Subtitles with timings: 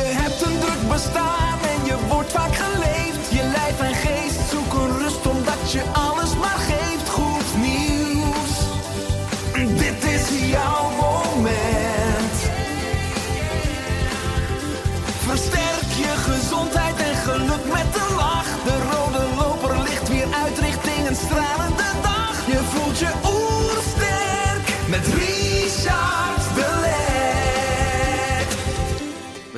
[0.00, 2.79] Je hebt een druk bestaan en je wordt vaak.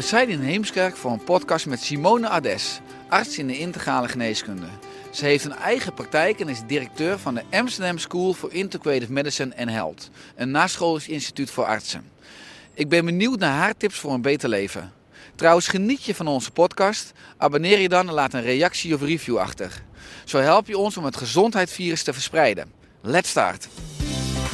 [0.02, 4.67] We zijn in Heemskerk voor een podcast met Simone Ades, arts in de integrale geneeskunde.
[5.11, 9.56] Ze heeft een eigen praktijk en is directeur van de Amsterdam School for Integrative Medicine
[9.56, 12.11] and Health, een nascholisch instituut voor artsen.
[12.75, 14.92] Ik ben benieuwd naar haar tips voor een beter leven.
[15.34, 17.12] Trouwens, geniet je van onze podcast?
[17.36, 19.83] Abonneer je dan en laat een reactie of review achter.
[20.25, 22.73] Zo help je ons om het gezondheidsvirus te verspreiden.
[23.00, 23.69] Let's start!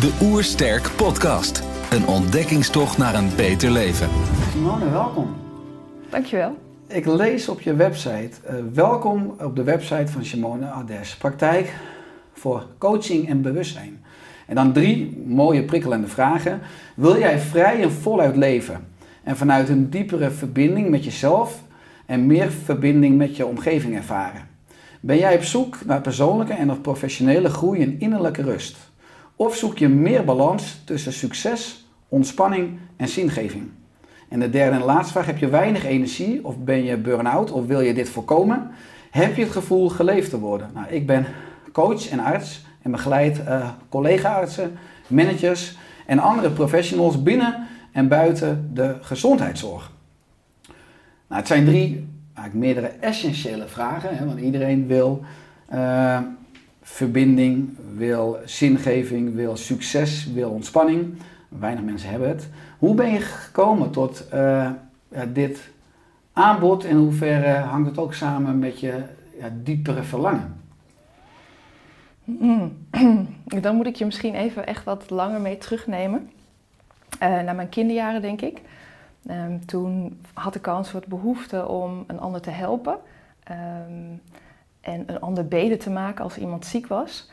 [0.00, 1.62] De Oersterk Podcast.
[1.90, 4.08] Een ontdekkingstocht naar een beter leven.
[4.52, 5.36] Simone, welkom.
[6.10, 6.58] Dankjewel.
[6.86, 11.74] Ik lees op je website, eh, welkom op de website van Simone Ades, praktijk
[12.32, 14.04] voor coaching en bewustzijn.
[14.46, 16.60] En dan drie mooie prikkelende vragen.
[16.96, 18.86] Wil jij vrij en voluit leven
[19.22, 21.62] en vanuit een diepere verbinding met jezelf
[22.06, 24.48] en meer verbinding met je omgeving ervaren?
[25.00, 28.87] Ben jij op zoek naar persoonlijke en of professionele groei en innerlijke rust?
[29.38, 33.70] Of zoek je meer balans tussen succes, ontspanning en zingeving?
[34.28, 37.66] En de derde en laatste vraag, heb je weinig energie of ben je burn-out of
[37.66, 38.70] wil je dit voorkomen?
[39.10, 40.70] Heb je het gevoel geleefd te worden?
[40.74, 41.26] Nou, ik ben
[41.72, 48.96] coach en arts en begeleid eh, collega-artsen, managers en andere professionals binnen en buiten de
[49.00, 49.92] gezondheidszorg.
[51.28, 55.22] Nou, het zijn drie, eigenlijk meerdere essentiële vragen, hè, want iedereen wil
[55.66, 56.18] eh,
[56.88, 61.18] verbinding, wil zingeving, wil succes, wil ontspanning.
[61.48, 62.48] Weinig mensen hebben het.
[62.78, 64.70] Hoe ben je gekomen tot eh,
[65.32, 65.70] dit
[66.32, 69.02] aanbod en in hoeverre hangt het ook samen met je
[69.38, 70.60] ja, diepere verlangen?
[72.24, 72.86] Mm.
[73.62, 76.30] Dan moet ik je misschien even echt wat langer mee terugnemen.
[77.18, 78.60] Eh, naar mijn kinderjaren, denk ik.
[79.26, 82.98] Ehm, toen had ik al een soort behoefte om een ander te helpen.
[83.44, 84.16] ehm,
[84.88, 87.30] en een ander beter te maken als iemand ziek was.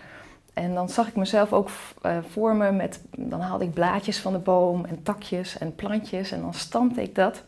[0.53, 1.69] En dan zag ik mezelf ook
[2.01, 6.31] eh, voor me met, dan haalde ik blaadjes van de boom en takjes en plantjes
[6.31, 7.43] en dan stampte ik dat.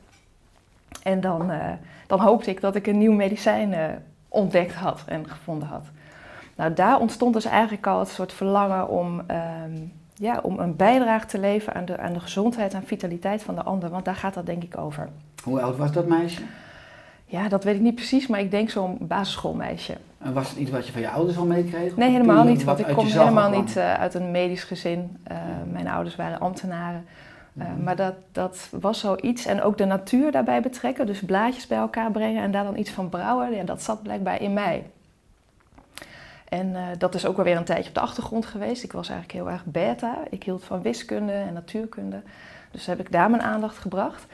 [1.04, 1.72] En dan, eh,
[2.08, 3.86] dan hoopte ik dat ik een nieuw medicijn eh,
[4.28, 5.86] ontdekt had en gevonden had.
[6.56, 9.76] Nou, daar ontstond dus eigenlijk al het soort verlangen om, ehm,
[10.14, 13.64] ja, om een bijdrage te leveren aan de, aan de gezondheid en vitaliteit van de
[13.64, 13.90] ander.
[13.90, 15.10] Want daar gaat dat denk ik over.
[15.44, 16.42] Hoe oud was dat meisje?
[17.30, 19.98] Ja, dat weet ik niet precies, maar ik denk zo'n basisschoolmeisje.
[20.18, 21.96] En was het iets wat je van je ouders al meekreeg?
[21.96, 22.64] Nee, helemaal niet.
[22.64, 23.62] Want ik kom helemaal kwam?
[23.62, 25.18] niet eh, uit een medisch gezin.
[25.32, 25.38] Uh,
[25.72, 27.06] Mijn ouders waren ambtenaren.
[27.54, 29.46] Uh, Maar dat, dat was zoiets.
[29.46, 31.06] En ook de natuur daarbij betrekken.
[31.06, 33.56] Dus blaadjes bij elkaar brengen en daar dan iets van brouwen.
[33.56, 34.84] Ja, dat zat blijkbaar in mij.
[36.50, 38.84] En uh, dat is ook wel weer een tijdje op de achtergrond geweest.
[38.84, 40.18] Ik was eigenlijk heel erg beta.
[40.30, 42.22] Ik hield van wiskunde en natuurkunde.
[42.72, 44.26] Dus heb ik daar mijn aandacht gebracht.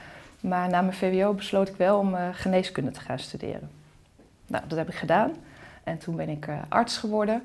[0.44, 3.70] Maar na mijn VWO besloot ik wel om uh, geneeskunde te gaan studeren.
[4.48, 5.32] Nou, dat heb ik gedaan.
[5.84, 7.44] En toen ben ik uh, arts geworden.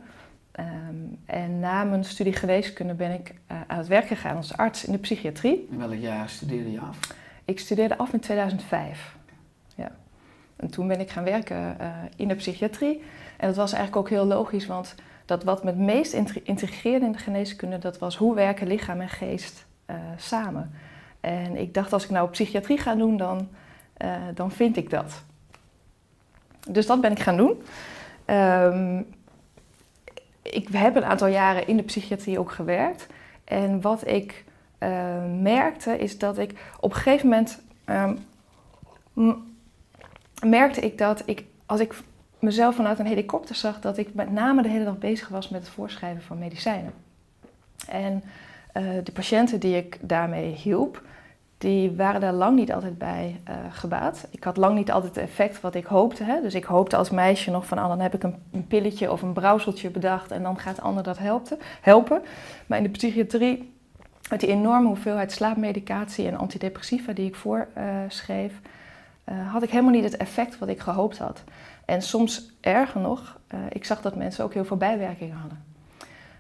[0.60, 4.84] Um, en na mijn studie geneeskunde ben ik uh, aan het werk gegaan als arts
[4.84, 5.68] in de psychiatrie.
[5.70, 6.98] In welk jaar studeerde je af?
[7.44, 9.16] Ik studeerde af in 2005.
[9.74, 9.90] Ja.
[10.56, 11.76] En toen ben ik gaan werken
[12.16, 13.02] in de psychiatrie.
[13.36, 14.94] En dat was eigenlijk ook heel logisch, want
[15.24, 19.08] dat wat me het meest integreerde in de geneeskunde, dat was hoe werken lichaam en
[19.08, 19.66] geest
[20.16, 20.72] samen.
[21.20, 23.48] En ik dacht, als ik nou psychiatrie ga doen, dan,
[23.98, 25.22] uh, dan vind ik dat.
[26.68, 27.62] Dus dat ben ik gaan doen.
[28.26, 29.06] Um,
[30.42, 33.06] ik heb een aantal jaren in de psychiatrie ook gewerkt.
[33.44, 34.44] En wat ik
[34.78, 34.88] uh,
[35.40, 37.60] merkte, is dat ik op een gegeven moment
[39.14, 39.56] um,
[40.42, 41.94] merkte ik dat ik, als ik
[42.38, 45.60] mezelf vanuit een helikopter zag, dat ik met name de hele dag bezig was met
[45.60, 46.92] het voorschrijven van medicijnen.
[47.88, 48.22] En
[49.04, 51.02] de patiënten die ik daarmee hielp,
[51.58, 54.26] die waren daar lang niet altijd bij uh, gebaat.
[54.30, 56.24] Ik had lang niet altijd het effect wat ik hoopte.
[56.24, 56.40] Hè?
[56.40, 59.32] Dus ik hoopte als meisje nog van, oh, dan heb ik een, pilletje of een
[59.32, 61.58] brouwseltje bedacht en dan gaat de ander dat helpen.
[61.80, 62.22] helpen.
[62.66, 63.72] Maar in de psychiatrie,
[64.30, 68.60] met die enorme hoeveelheid slaapmedicatie en antidepressiva die ik voorschreef,
[69.24, 71.44] eh, had ik helemaal niet het effect wat ik gehoopt had.
[71.84, 73.38] En soms erger nog,
[73.68, 75.67] ik zag dat mensen ook heel veel bijwerkingen hadden.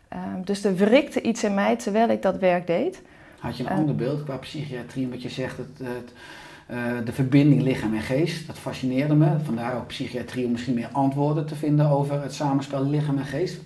[0.08, 3.02] Ehm, dus er wrikte iets in mij terwijl ik dat werk deed.
[3.38, 6.12] Had je een ander beeld qua psychiatrie, wat je zegt, het, het
[7.04, 9.36] de verbinding lichaam en geest, dat fascineerde me.
[9.44, 13.60] Vandaar ook psychiatrie om misschien meer antwoorden te vinden over het samenspel lichaam en geest.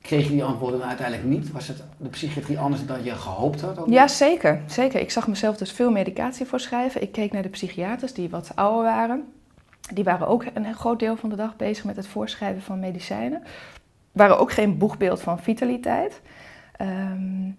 [0.00, 1.52] Kreeg je die antwoorden dan uiteindelijk niet?
[1.52, 3.82] Was het de psychiatrie anders dan je gehoopt had?
[3.86, 5.00] Ja, zeker, zeker.
[5.00, 7.02] Ik zag mezelf dus veel medicatie voorschrijven.
[7.02, 9.24] Ik keek naar de psychiaters die wat ouder waren.
[9.92, 13.42] Die waren ook een groot deel van de dag bezig met het voorschrijven van medicijnen.
[14.14, 16.20] Waren ook geen boegbeeld van vitaliteit.
[16.80, 17.56] Um,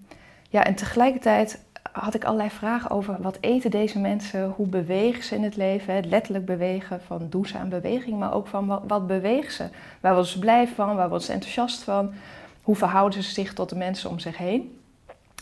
[0.50, 5.36] ja, en tegelijkertijd had ik allerlei vragen over wat eten deze mensen, hoe bewegen ze
[5.36, 9.52] in het leven, letterlijk bewegen van douchen aan beweging, maar ook van wat, wat bewegen
[9.52, 9.70] ze,
[10.00, 12.14] waar worden ze blij van, waar worden ze enthousiast van,
[12.62, 14.80] hoe verhouden ze zich tot de mensen om zich heen.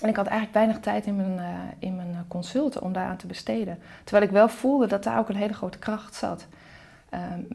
[0.02, 1.48] En ik had eigenlijk weinig tijd in mijn, uh,
[1.80, 3.80] in mijn consulten om daaraan te besteden.
[4.04, 6.48] Terwijl ik wel voelde dat daar ook een hele grote kracht zat.
[7.14, 7.48] Um,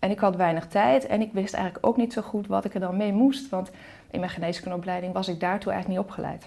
[0.00, 2.74] en ik had weinig tijd en ik wist eigenlijk ook niet zo goed wat ik
[2.74, 3.48] er dan mee moest.
[3.48, 3.70] Want
[4.10, 6.46] in mijn geneeskundeopleiding was ik daartoe eigenlijk niet opgeleid.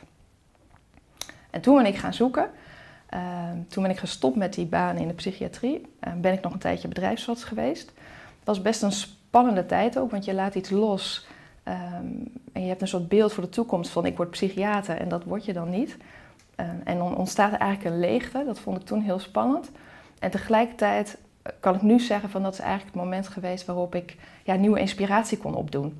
[1.49, 2.49] En toen ben ik gaan zoeken.
[3.13, 3.19] Uh,
[3.67, 5.85] toen ben ik gestopt met die baan in de psychiatrie.
[6.17, 7.91] Ben ik nog een tijdje bedrijfsarts geweest.
[8.37, 11.27] Het was best een spannende tijd ook, want je laat iets los.
[11.63, 15.09] Um, en je hebt een soort beeld voor de toekomst van ik word psychiater en
[15.09, 15.97] dat word je dan niet.
[16.57, 18.43] Uh, en dan ontstaat er eigenlijk een leegte.
[18.45, 19.71] Dat vond ik toen heel spannend.
[20.19, 21.17] En tegelijkertijd
[21.59, 24.79] kan ik nu zeggen van dat is eigenlijk het moment geweest waarop ik ja, nieuwe
[24.79, 25.97] inspiratie kon opdoen.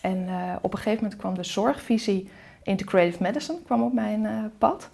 [0.00, 2.30] En eh, op een gegeven moment kwam de zorgvisie
[2.62, 4.90] Integrative Medicine kwam op mijn uh, pad.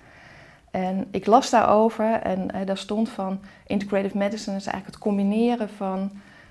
[0.71, 5.69] En ik las daarover en uh, daar stond van Integrative Medicine is eigenlijk het combineren
[5.69, 6.11] van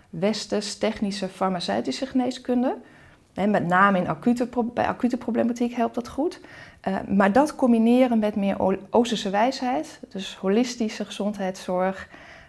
[0.09, 2.77] westers technische farmaceutische geneeskunde.
[3.33, 6.39] En met name in acute, bij acute problematiek helpt dat goed.
[7.07, 12.07] Maar dat combineren met meer Oosterse wijsheid, dus holistische gezondheidszorg,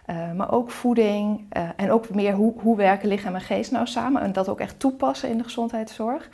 [0.09, 3.87] uh, maar ook voeding uh, en ook meer hoe, hoe werken lichaam en geest nou
[3.87, 6.29] samen en dat ook echt toepassen in de gezondheidszorg.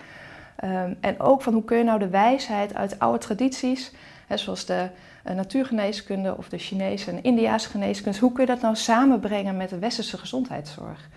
[0.63, 3.91] Um, en ook van hoe kun je nou de wijsheid uit oude tradities,
[4.27, 4.87] hè, zoals de
[5.25, 9.69] uh, natuurgeneeskunde of de Chinese en Indiaanse geneeskunde, hoe kun je dat nou samenbrengen met
[9.69, 11.09] de westerse gezondheidszorg?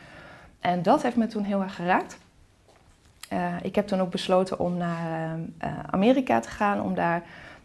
[0.61, 2.19] En dat heeft me toen heel erg geraakt.
[3.63, 7.23] Ik heb toen ook besloten om naar uh, Amerika te gaan, om daar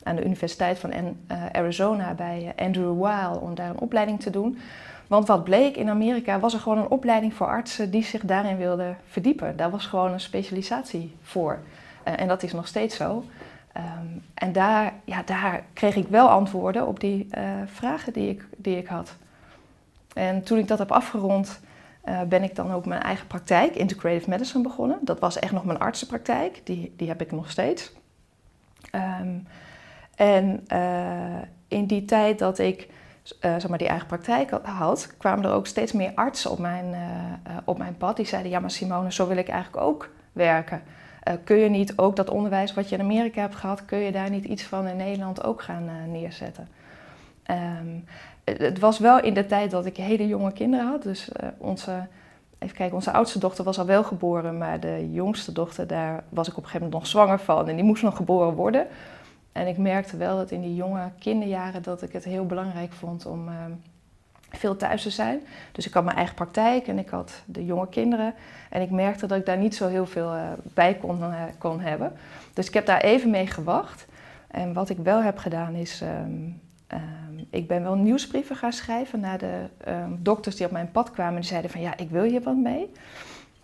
[0.08, 1.16] aan de Universiteit van
[1.52, 4.60] Arizona bij Andrew Weil, om daar een opleiding te doen.
[5.08, 8.58] Want wat bleek in Amerika was er gewoon een opleiding voor artsen die zich daarin
[8.58, 9.58] wilden verdiepen.
[9.58, 11.60] Daar was gewoon een specialisatie voor.
[12.08, 13.24] Uh, en dat is nog steeds zo.
[13.78, 17.28] Um, en daar, ja, daar kreeg ik wel antwoorden op die
[17.66, 19.16] vragen die ik, die ik had.
[20.14, 21.60] En toen ik dat heb afgerond,
[22.28, 24.98] ben ik dan ook mijn eigen praktijk, Integrative Medicine, begonnen.
[25.02, 27.94] Dat was echt nog mijn artsenpraktijk, die, die heb ik nog steeds.
[29.22, 29.48] Um,
[30.18, 30.64] en
[31.68, 32.88] in die tijd dat ik
[33.42, 36.86] uh, zeg maar, die eigen praktijk had, kwamen er ook steeds meer artsen op mijn,
[36.86, 38.16] uh, op mijn pad.
[38.16, 40.82] Die zeiden, ja maar Simone, zo wil ik eigenlijk ook werken.
[41.44, 44.30] kun je niet ook dat onderwijs wat je in Amerika hebt gehad, kun je daar
[44.30, 46.68] niet iets van in Nederland ook gaan neerzetten?
[47.52, 48.06] Um,
[48.44, 51.04] het was wel in de tijd dat ik hele jonge kinderen had.
[51.04, 52.08] Dus onze,
[52.60, 56.48] even kijken, onze oudste dochter was al wel geboren, maar de jongste dochter, daar was
[56.48, 57.68] ik op een gegeven moment nog zwanger van.
[57.68, 58.88] En die moest nog geboren worden.
[59.58, 63.26] En ik merkte wel dat in die jonge kinderjaren dat ik het heel belangrijk vond
[63.26, 63.54] om uh,
[64.50, 65.40] veel thuis te zijn.
[65.72, 68.34] Dus ik had mijn eigen praktijk en ik had de jonge kinderen.
[68.70, 70.42] En ik merkte dat ik daar niet zo heel veel uh,
[70.74, 72.14] bij kon, uh, kon hebben.
[72.54, 74.06] Dus ik heb daar even mee gewacht.
[74.48, 76.62] En wat ik wel heb gedaan is, um,
[76.94, 81.12] um, ik ben wel nieuwsbrieven gaan schrijven naar de um, dokters die op mijn pad
[81.12, 81.42] kwamen.
[81.42, 82.92] Die zeiden van ja, ik wil hier wat mee.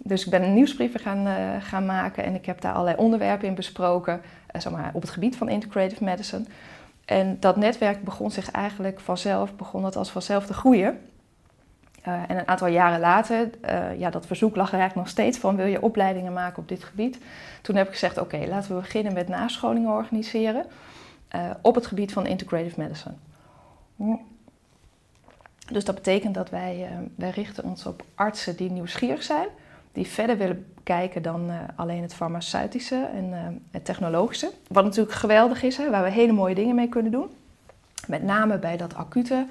[0.04, 3.56] Dus ik ben nieuwsbrieven gaan, uh, gaan maken en ik heb daar allerlei onderwerpen in
[3.56, 4.22] besproken,
[4.56, 6.44] uh, zeg maar, op het gebied van integrative medicine.
[7.06, 11.00] En dat netwerk begon zich eigenlijk vanzelf, begon dat als vanzelf te groeien.
[12.08, 13.50] Uh, en een aantal jaren later,
[13.98, 16.84] ja, dat verzoek lag er eigenlijk nog steeds van, wil je opleidingen maken op dit
[16.84, 17.20] gebied?
[17.62, 20.66] Toen heb ik gezegd, oké, laten we beginnen met nascholingen organiseren
[21.62, 23.14] op het gebied van integrative medicine.
[25.72, 29.48] Dus dat betekent dat wij, wij richten ons op artsen die nieuwsgierig zijn
[29.94, 33.38] die verder willen kijken dan uh, alleen het farmaceutische en uh,
[33.72, 34.52] het technologische.
[34.68, 37.30] Wat natuurlijk geweldig is, hè, waar we hele mooie dingen mee kunnen doen.
[38.08, 39.46] Met name bij, dat acute,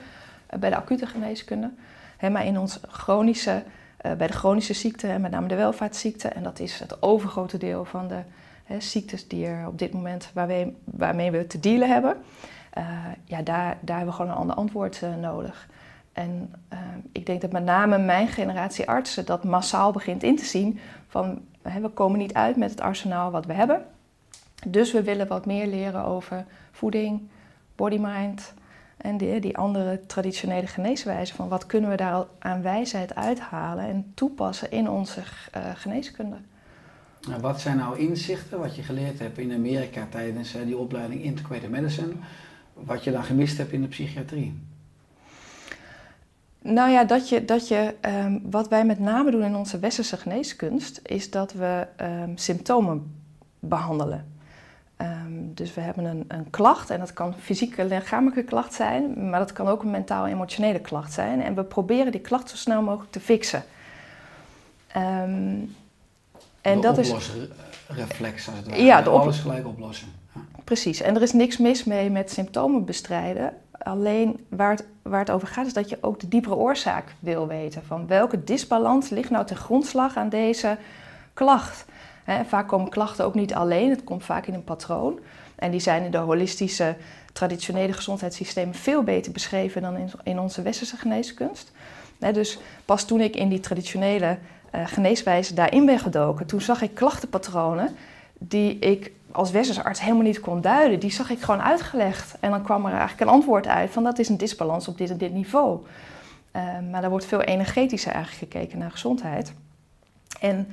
[0.54, 1.70] uh, bij de acute geneeskunde.
[2.16, 3.62] Hè, maar in ons chronische,
[3.96, 6.34] bij de chronische ziekten, met name de welvaartsziekten.
[6.34, 8.18] En dat is het overgrote deel van de
[8.64, 12.16] hè, ziektes die er op dit moment, waarmee, waarmee we te dealen hebben.
[13.24, 15.68] ja, daar, daar hebben we gewoon een ander antwoord nodig.
[16.12, 16.78] En uh,
[17.12, 20.78] ik denk dat met name mijn generatie artsen dat massaal begint in te zien
[21.08, 23.84] van hè, we komen niet uit met het arsenaal wat we hebben.
[24.66, 27.28] Dus we willen wat meer leren over voeding,
[27.76, 28.54] body-mind,
[28.96, 34.12] En die, die andere traditionele geneeswijzen, van wat kunnen we daar aan wijsheid uithalen en
[34.14, 36.36] toepassen in onze uh, geneeskunde.
[37.28, 41.70] Nou, wat zijn nou inzichten wat je geleerd hebt in Amerika tijdens die opleiding Integrated
[41.70, 42.12] Medicine,
[42.72, 44.60] wat je dan gemist hebt in de psychiatrie?
[46.62, 50.16] Nou ja, dat je, dat je, um, wat wij met name doen in onze westerse
[50.16, 53.14] geneeskunst, is dat we um, symptomen
[53.58, 54.32] behandelen.
[54.96, 59.38] Um, dus we hebben een, een, klacht en dat kan fysieke, lichamelijke klacht zijn, maar
[59.38, 61.42] dat kan ook een mentaal-emotionele klacht zijn.
[61.42, 63.62] En we proberen die klacht zo snel mogelijk te fixen.
[66.62, 67.12] En de dat is.
[67.88, 68.82] reflex als het ware.
[68.82, 69.20] Ja, de op...
[69.20, 70.08] alles gelijk oplossen.
[70.34, 70.40] Ja.
[70.64, 71.00] Precies.
[71.00, 73.54] En er is niks mis mee met symptomen bestrijden.
[73.82, 77.46] Alleen waar het, waar het over gaat is dat je ook de diepere oorzaak wil
[77.46, 77.82] weten.
[77.84, 80.78] Van welke disbalans ligt nou ten grondslag aan deze
[81.34, 81.84] klacht?
[82.46, 85.20] vaak komen klachten ook niet alleen, het komt vaak in een patroon.
[85.54, 86.96] En die zijn in de holistische,
[87.32, 91.72] traditionele gezondheidssystemen veel beter beschreven dan in, in onze westerse geneeskunst.
[92.18, 94.38] dus pas toen ik in die traditionele
[94.74, 97.96] uh, geneeswijze daarin ben gedoken, toen zag ik klachtenpatronen
[98.38, 101.00] die ik als westerse arts helemaal niet kon duiden.
[101.00, 102.36] Die zag ik gewoon uitgelegd.
[102.40, 105.10] En dan kwam er eigenlijk een antwoord uit van dat is een disbalans op dit
[105.10, 105.80] en dit niveau.
[106.56, 109.54] Uh, maar daar wordt veel energetischer eigenlijk gekeken naar gezondheid.
[110.40, 110.68] En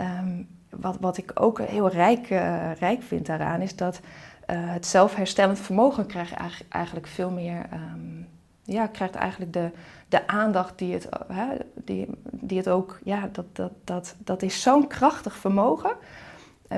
[0.00, 4.86] um, wat, wat ik ook heel rijk, uh, rijk vind daaraan is dat uh, het
[4.86, 6.34] zelfherstellend vermogen krijgt
[6.68, 8.28] eigenlijk veel meer, um,
[8.62, 9.70] ja, krijgt eigenlijk de,
[10.08, 11.08] de aandacht die het,
[11.74, 15.92] die, die het ook, ja, dat, dat, dat, dat is zo'n krachtig vermogen.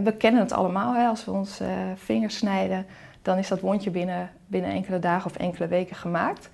[0.01, 2.87] We kennen het allemaal, hè, als we onze vingers snijden,
[3.23, 6.51] dan is dat wondje binnen, binnen enkele dagen of enkele weken gemaakt.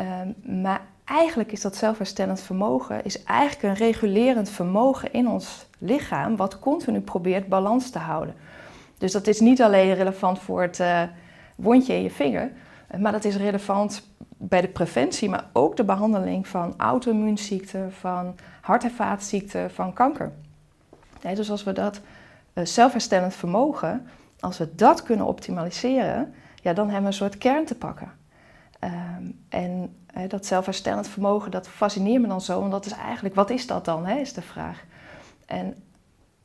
[0.00, 6.36] Um, maar eigenlijk is dat zelfherstellend vermogen is eigenlijk een regulerend vermogen in ons lichaam,
[6.36, 8.34] wat continu probeert balans te houden.
[8.98, 11.02] Dus dat is niet alleen relevant voor het uh,
[11.54, 12.50] wondje in je vinger,
[12.98, 18.84] maar dat is relevant bij de preventie, maar ook de behandeling van auto-immuunziekten, van hart-
[18.84, 20.32] en vaatziekten, van kanker.
[21.20, 22.00] dus als we dat
[22.62, 24.06] zelfherstellend vermogen,
[24.40, 28.12] als we dat kunnen optimaliseren, ja, dan hebben we een soort kern te pakken.
[28.80, 29.94] Um, en
[30.28, 33.84] dat zelfherstellend vermogen, dat fascineert me dan zo, want dat is eigenlijk, wat is dat
[33.84, 34.84] dan, is de vraag.
[35.46, 35.76] En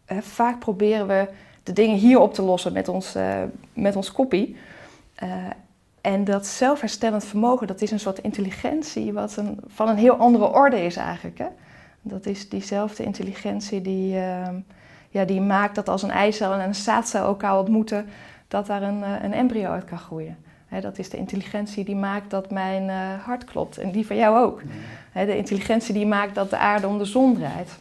[0.05, 1.27] vaak proberen we
[1.63, 4.55] de dingen hier op te lossen met ons, uh, met ons koppie.
[5.23, 5.29] Uh,
[6.01, 10.53] en dat zelfherstellend vermogen, dat is een soort intelligentie wat een, van een heel andere
[10.53, 11.41] orde is eigenlijk.
[12.01, 14.47] Dat is diezelfde intelligentie die, uh,
[15.09, 18.05] ja, die maakt dat als een eicel en een zaadcel elkaar ontmoeten,
[18.47, 20.37] dat daar een, eh, een embryo uit kan groeien.
[20.81, 22.89] dat is de intelligentie die maakt dat mijn
[23.19, 24.61] hart klopt en die van jou ook.
[25.13, 27.77] de intelligentie die maakt dat de aarde om de zon draait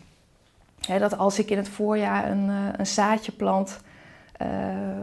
[0.97, 3.80] dat als ik in het voorjaar een, uh, een zaadje plant
[4.42, 4.49] uh,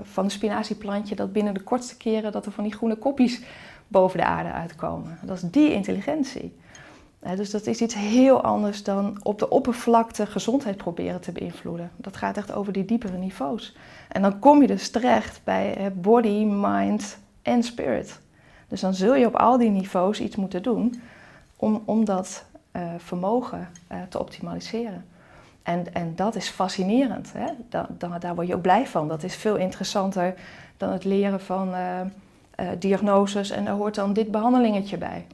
[0.04, 3.42] van een spinazieplantje, dat binnen de kortste keren dat er van die groene kopjes
[3.88, 5.18] boven de aarde uitkomen.
[5.22, 6.58] Dat is die intelligentie.
[7.36, 11.92] Dus dat is iets heel anders dan op de oppervlakte gezondheid proberen te beïnvloeden.
[11.98, 13.76] Dat gaat echt over die diepere niveaus.
[14.08, 18.20] En dan kom je dus terecht bij body, mind en spirit.
[18.68, 21.02] Dus dan zul je op al die niveaus iets moeten doen
[21.56, 25.06] om, om dat uh, vermogen uh, te optimaliseren.
[25.64, 27.34] En, en dat is fascinerend.
[27.34, 27.48] Hè?
[27.70, 29.08] Da, da, daar word je ook blij van.
[29.08, 30.34] Dat is veel interessanter
[30.78, 32.02] dan het leren van uh,
[32.80, 35.26] diagnoses en daar hoort dan dit behandelingetje bij.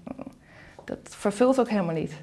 [0.91, 2.13] Dat vervult ook helemaal niet.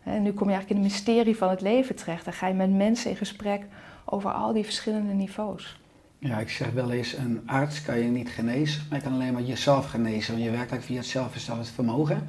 [0.00, 0.18] Hè?
[0.18, 2.24] Nu kom je eigenlijk in het mysterie van het leven terecht.
[2.24, 3.62] Dan ga je met mensen in gesprek
[4.04, 5.80] over al die verschillende niveaus.
[6.18, 9.32] Ja, ik zeg wel eens, een arts kan je niet genezen, maar je kan alleen
[9.32, 10.32] maar jezelf genezen.
[10.32, 12.26] Want je werkt eigenlijk via het zelfherstellend vermogen.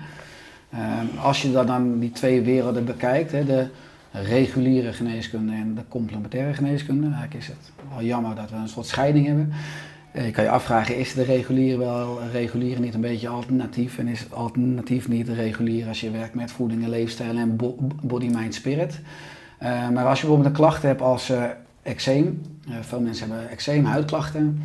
[0.74, 3.68] Uh, als je dan die twee werelden bekijkt, hè, de
[4.12, 7.08] reguliere geneeskunde en de complementaire geneeskunde.
[7.08, 9.54] Eigenlijk is het wel jammer dat we een soort scheiding hebben.
[10.12, 13.98] Eh, je kan je afvragen, is de reguliere wel reguliere niet een beetje alternatief?
[13.98, 17.56] En is het alternatief niet regulier als je werkt met voeding en leefstijl en
[18.04, 19.00] body, mind, spirit?
[19.64, 21.44] Uh, maar als je bijvoorbeeld een klacht hebt als uh,
[21.84, 22.42] eczeem,
[22.82, 24.62] veel mensen hebben eczeem, huidklachten,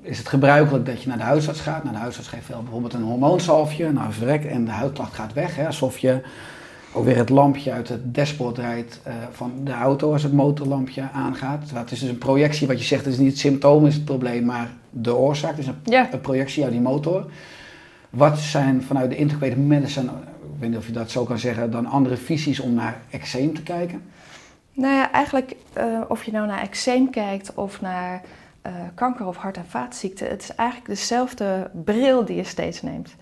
[0.00, 1.82] is het gebruikelijk dat je naar de huisarts gaat.
[1.82, 5.56] Nou, de huisarts geeft veel bijvoorbeeld een hormoonsalfje, nou verrek en de huidklacht gaat weg.
[5.56, 6.20] Hè, alsof je
[6.94, 11.08] ook weer het lampje uit het dashboard draait uh, van de auto als het motorlampje
[11.12, 11.70] aangaat.
[11.74, 14.04] Het is dus een projectie, wat je zegt, het is niet het symptoom is het
[14.04, 15.56] probleem, maar de oorzaak.
[15.56, 16.12] Dus een, ja.
[16.12, 17.30] een projectie uit die motor.
[18.10, 21.70] Wat zijn vanuit de integrated medicine, ik weet niet of je dat zo kan zeggen,
[21.70, 24.02] dan andere visies om naar eczeem te kijken?
[24.72, 28.22] Nou ja, eigenlijk uh, of je nou naar eczeem kijkt of naar
[28.66, 33.14] uh, kanker of hart- en vaatziekten, het is eigenlijk dezelfde bril die je steeds neemt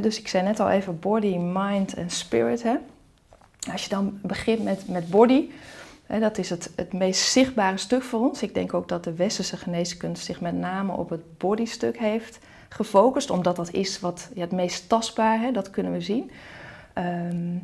[0.00, 2.62] dus ik zei net al even body, mind en spirit.
[2.62, 2.76] Hè.
[3.72, 5.48] Als je dan begint met, met body,
[6.06, 8.42] hè, dat is het, het meest zichtbare stuk voor ons.
[8.42, 13.30] Ik denk ook dat de westerse geneeskunde zich met name op het bodystuk heeft gefocust,
[13.30, 16.30] omdat dat is wat ja, het meest tastbaar, hè, dat kunnen we zien.
[16.92, 17.56] Ehm,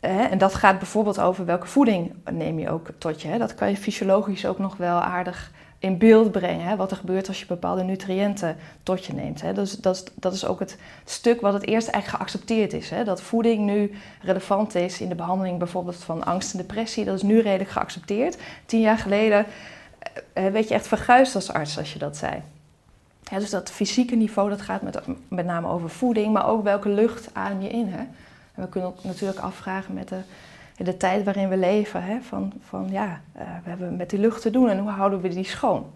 [0.00, 3.28] hè, en dat gaat bijvoorbeeld over welke voeding neem je ook tot je.
[3.28, 3.38] Hè.
[3.38, 5.52] Dat kan je fysiologisch ook nog wel aardig
[5.84, 6.66] in beeld brengen.
[6.66, 9.40] Hè, wat er gebeurt als je bepaalde nutriënten tot je neemt.
[9.40, 9.52] Hè.
[9.52, 12.90] Dus, dat, is, dat is ook het stuk wat het eerst eigenlijk geaccepteerd is.
[12.90, 13.04] Hè.
[13.04, 17.04] Dat voeding nu relevant is in de behandeling bijvoorbeeld van angst en depressie.
[17.04, 18.36] Dat is nu redelijk geaccepteerd.
[18.66, 19.46] Tien jaar geleden
[20.34, 22.42] uh, werd je echt verguisd als arts als je dat zei.
[23.38, 27.28] Dus dat fysieke niveau dat gaat met, met name over voeding, maar ook welke lucht
[27.32, 27.88] adem je in.
[27.88, 27.98] Hè?
[28.54, 30.20] En we kunnen ook natuurlijk afvragen met de,
[30.76, 32.02] de tijd waarin we leven.
[32.02, 32.20] Hè?
[32.20, 35.28] Van, van ja, uh, we hebben met die lucht te doen en hoe houden we
[35.28, 35.92] die schoon?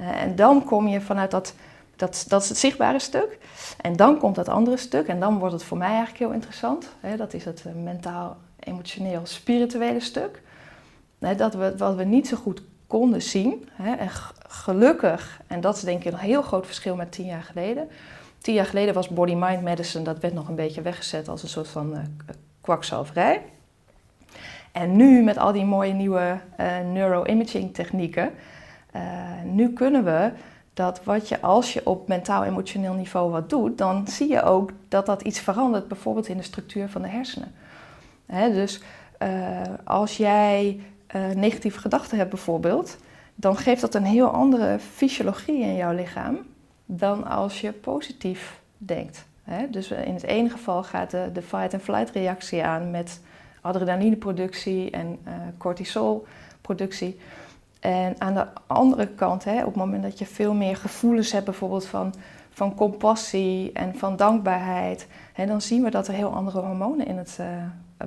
[0.00, 1.54] Uh, en dan kom je vanuit dat,
[1.96, 3.38] dat, dat is het zichtbare stuk.
[3.80, 6.88] En dan komt dat andere stuk en dan wordt het voor mij eigenlijk heel interessant.
[7.00, 7.16] Hè?
[7.16, 10.42] Dat is het mentaal, emotioneel, spirituele stuk.
[11.18, 11.34] Hè?
[11.34, 13.68] Dat we, wat we niet zo goed konden zien.
[13.72, 14.08] Hè, en
[14.48, 17.88] gelukkig, en dat is denk ik een heel groot verschil met tien jaar geleden.
[18.38, 21.68] Tien jaar geleden was body-mind medicine, dat werd nog een beetje weggezet als een soort
[21.68, 21.98] van uh,
[22.60, 23.42] kwakzalverij.
[24.72, 28.30] En nu met al die mooie nieuwe uh, neuroimaging technieken,
[28.96, 29.02] uh,
[29.44, 30.30] nu kunnen we
[30.74, 35.06] dat wat je als je op mentaal-emotioneel niveau wat doet, dan zie je ook dat
[35.06, 37.54] dat iets verandert, bijvoorbeeld in de structuur van de hersenen.
[38.26, 38.82] Hè, dus
[39.84, 40.80] als jij
[41.34, 42.98] negatieve gedachten hebt bijvoorbeeld,
[43.34, 46.38] dan geeft dat een heel andere fysiologie in jouw lichaam
[46.86, 49.26] dan als je positief denkt.
[49.70, 53.20] Dus in het ene geval gaat de, de fight-and-flight reactie aan met
[53.60, 57.20] adrenalineproductie en uh, cortisolproductie.
[57.80, 61.44] En aan de andere kant, hè, op het moment dat je veel meer gevoelens hebt,
[61.44, 62.14] bijvoorbeeld van,
[62.50, 67.16] van compassie en van dankbaarheid, hè, dan zien we dat er heel andere hormonen in
[67.16, 67.46] het, uh,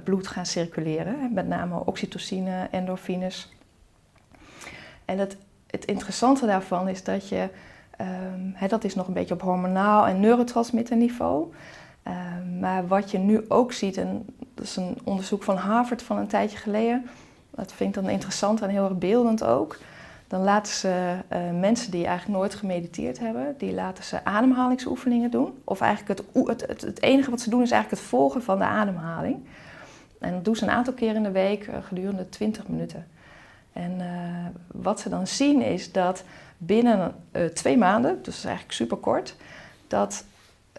[0.03, 1.33] bloed gaan circuleren.
[1.33, 3.53] Met name oxytocine, endorfines.
[5.05, 7.49] En het, het interessante daarvan is dat je,
[8.61, 11.53] um, dat is nog een beetje op hormonaal en neurotransmitterniveau.
[12.07, 16.17] Um, maar wat je nu ook ziet, en dat is een onderzoek van Harvard van
[16.17, 17.05] een tijdje geleden,
[17.55, 19.77] dat vind ik dan interessant en heel erg beeldend ook.
[20.27, 25.61] Dan laten ze uh, mensen die eigenlijk nooit gemediteerd hebben, die laten ze ademhalingsoefeningen doen.
[25.63, 28.63] Of eigenlijk het, het, het, enige wat ze doen is eigenlijk het volgen van de
[28.63, 29.45] ademhaling.
[30.19, 33.07] En dat doen ze een aantal keer in de week uh, gedurende 20 minuten.
[33.73, 34.05] En uh,
[34.67, 36.23] wat ze dan zien is dat
[36.57, 37.15] binnen
[37.53, 39.35] twee maanden, dus is eigenlijk super kort,
[39.87, 40.25] dat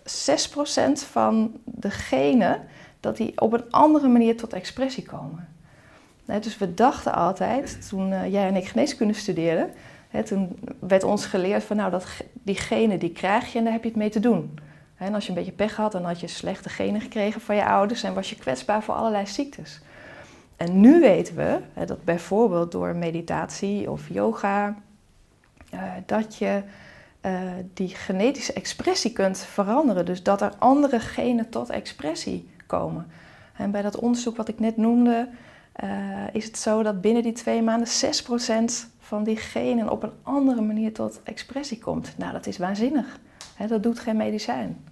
[0.05, 2.61] 6% van degenen
[3.01, 5.49] dat die op een andere manier tot expressie komen.
[6.25, 9.71] Dus we dachten altijd, toen jij en ik geneeskunde studeerden,
[10.25, 13.83] toen werd ons geleerd van nou, dat, die genen die krijg je en daar heb
[13.83, 14.59] je het mee te doen.
[14.97, 17.65] En als je een beetje pech had, dan had je slechte genen gekregen van je
[17.65, 19.81] ouders en was je kwetsbaar voor allerlei ziektes.
[20.57, 24.77] En nu weten we dat bijvoorbeeld door meditatie of yoga,
[25.75, 26.63] uh, dat je
[27.27, 27.41] uh,
[27.75, 30.05] die genetische expressie kunt veranderen.
[30.05, 33.07] Dus dat er andere genen tot expressie komen.
[33.57, 35.29] En bij dat onderzoek wat ik net noemde,
[35.85, 35.91] uh,
[36.33, 40.61] is het zo dat binnen die twee maanden 6% van die genen op een andere
[40.61, 42.15] manier tot expressie komt.
[42.17, 43.19] Nou, dat is waanzinnig.
[43.69, 44.85] Dat doet geen medicijn.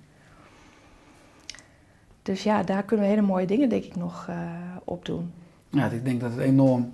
[2.23, 4.37] Dus ja, daar kunnen we hele mooie dingen, denk ik, nog uh,
[4.85, 5.33] op doen.
[5.69, 6.93] Ja, ik denk dat het enorm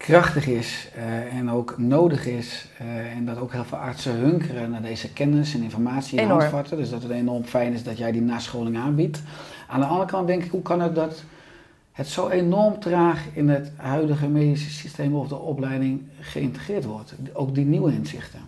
[0.00, 2.68] krachtig is uh, en ook nodig is.
[2.82, 6.40] Uh, en dat ook heel veel artsen hunkeren naar deze kennis en informatie in Enorm.
[6.40, 6.76] handvatten.
[6.76, 9.22] Dus dat het enorm fijn is dat jij die nascholing aanbiedt.
[9.68, 11.24] Aan de andere kant denk ik, hoe kan het dat
[11.92, 17.14] het zo enorm traag in het huidige medische systeem of de opleiding geïntegreerd wordt?
[17.32, 18.40] Ook die nieuwe inzichten.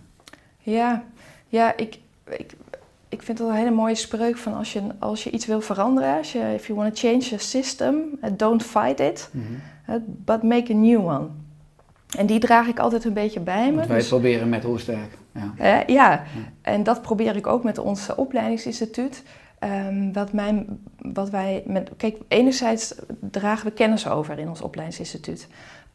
[0.59, 1.03] Ja,
[1.47, 2.53] ja ik, ik,
[3.09, 6.17] ik vind het een hele mooie spreuk van als je, als je iets wil veranderen,
[6.17, 9.43] als je, if you want to change a system, uh, don't fight it, mm
[9.85, 10.03] -hmm.
[10.25, 11.27] but make a new one.
[12.17, 13.75] En die draag ik altijd een beetje bij me.
[13.75, 15.17] Want wij dus, proberen met hoe sterk.
[15.31, 15.53] Ja.
[15.59, 16.11] Uh, ja.
[16.11, 16.23] ja,
[16.61, 19.23] en dat probeer ik ook met ons opleidingsinstituut.
[19.59, 25.47] Um, wat, mijn, wat wij met, kijk, enerzijds dragen we kennis over in ons opleidingsinstituut.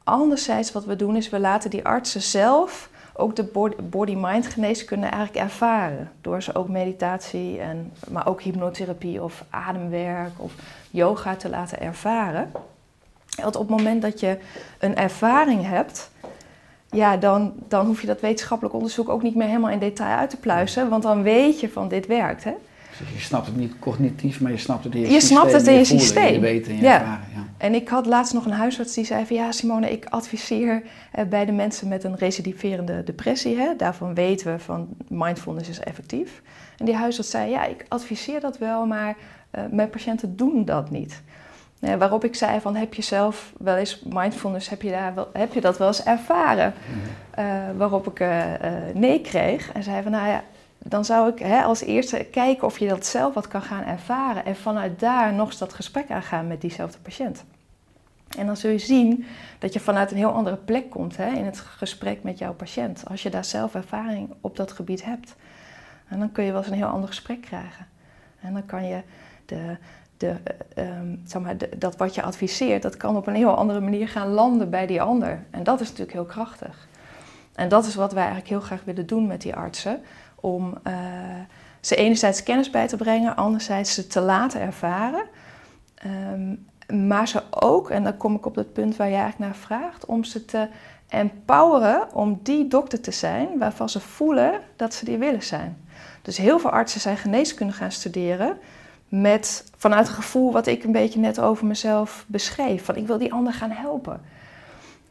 [0.04, 5.44] Anderzijds wat we doen is we laten die artsen zelf ook de body-mind geneeskunde eigenlijk
[5.44, 6.10] ervaren.
[6.20, 10.52] Door ze ook meditatie, en, maar ook hypnotherapie of ademwerk of
[10.90, 12.50] yoga te laten ervaren.
[13.42, 14.38] Want op het moment dat je
[14.78, 16.10] een ervaring hebt,
[16.90, 20.30] ja, dan, dan hoef je dat wetenschappelijk onderzoek ook niet meer helemaal in detail uit
[20.30, 20.88] te pluizen.
[20.88, 22.44] Want dan weet je van dit werkt.
[22.44, 22.52] Hè?
[22.98, 25.36] Dus je snapt het niet cognitief, maar je snapt het in je, je systeem.
[25.36, 26.32] snapt het in je, je systeem.
[26.32, 27.00] Je weet en je ja.
[27.00, 27.26] ervaren.
[27.34, 27.46] Ja.
[27.58, 31.24] En ik had laatst nog een huisarts die zei van ja Simone, ik adviseer eh,
[31.24, 33.56] bij de mensen met een recidiverende depressie.
[33.56, 36.42] Hè, daarvan weten we van mindfulness is effectief.
[36.76, 39.16] En die huisarts zei ja, ik adviseer dat wel, maar
[39.54, 41.22] uh, mijn patiënten doen dat niet.
[41.80, 45.28] Uh, waarop ik zei van heb je zelf wel eens mindfulness, heb je, daar wel,
[45.32, 46.74] heb je dat wel eens ervaren?
[46.76, 47.00] Mm
[47.34, 47.76] -hmm.
[47.76, 48.26] waarop ik
[48.94, 50.42] nee kreeg en zei van nou ja,
[50.78, 54.44] dan zou ik hè, als eerste kijken of je dat zelf wat kan gaan ervaren.
[54.44, 57.44] En vanuit daar nog eens dat gesprek aangaan met diezelfde patiënt.
[58.38, 59.26] En dan zul je zien
[59.58, 63.02] dat je vanuit een heel andere plek komt hè, in het gesprek met jouw patiënt.
[63.08, 65.34] Als je daar zelf ervaring op dat gebied hebt.
[66.08, 67.86] En dan kun je wel eens een heel ander gesprek krijgen.
[68.40, 69.02] En dan kan je
[69.46, 69.76] de,
[70.18, 70.34] de,
[70.74, 74.08] eh, ehm, zeg maar, dat wat je adviseert, dat kan op een heel andere manier
[74.08, 75.44] gaan landen bij die ander.
[75.50, 76.88] En dat is natuurlijk heel krachtig.
[77.54, 80.00] En dat is wat wij eigenlijk heel graag willen doen met die artsen.
[80.34, 80.94] Om eh,
[81.80, 85.24] ze enerzijds kennis bij te brengen, anderzijds ze te laten ervaren.
[85.94, 86.54] Ehm,
[87.08, 90.06] maar ze ook, en dan kom ik op het punt waar jij eigenlijk naar vraagt,
[90.06, 90.68] om ze te
[91.08, 95.76] empoweren om die dokter te zijn waarvan ze voelen dat ze die willen zijn.
[96.22, 98.58] Dus heel veel artsen zijn geneeskunde gaan studeren
[99.08, 102.84] met, vanuit het gevoel wat ik een beetje net over mezelf beschreef.
[102.84, 104.20] Van ik wil die ander gaan helpen.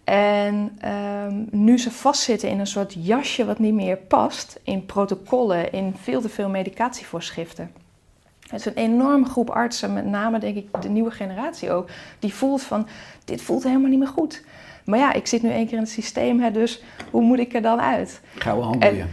[0.04, 5.72] En ehm, nu ze vastzitten in een soort jasje wat niet meer past, in protocollen,
[5.72, 7.72] in veel te veel medicatievoorschriften.
[8.50, 12.34] Het is een enorme groep artsen, met name denk ik de nieuwe generatie ook, die
[12.34, 12.88] voelt van
[13.26, 14.44] dit voelt helemaal niet meer goed.
[14.86, 16.82] Maar ja, ik zit nu één keer in het systeem, hè, dus
[17.12, 18.22] hoe moet ik er dan uit?
[18.36, 19.00] Gouden handboeien.
[19.00, 19.10] En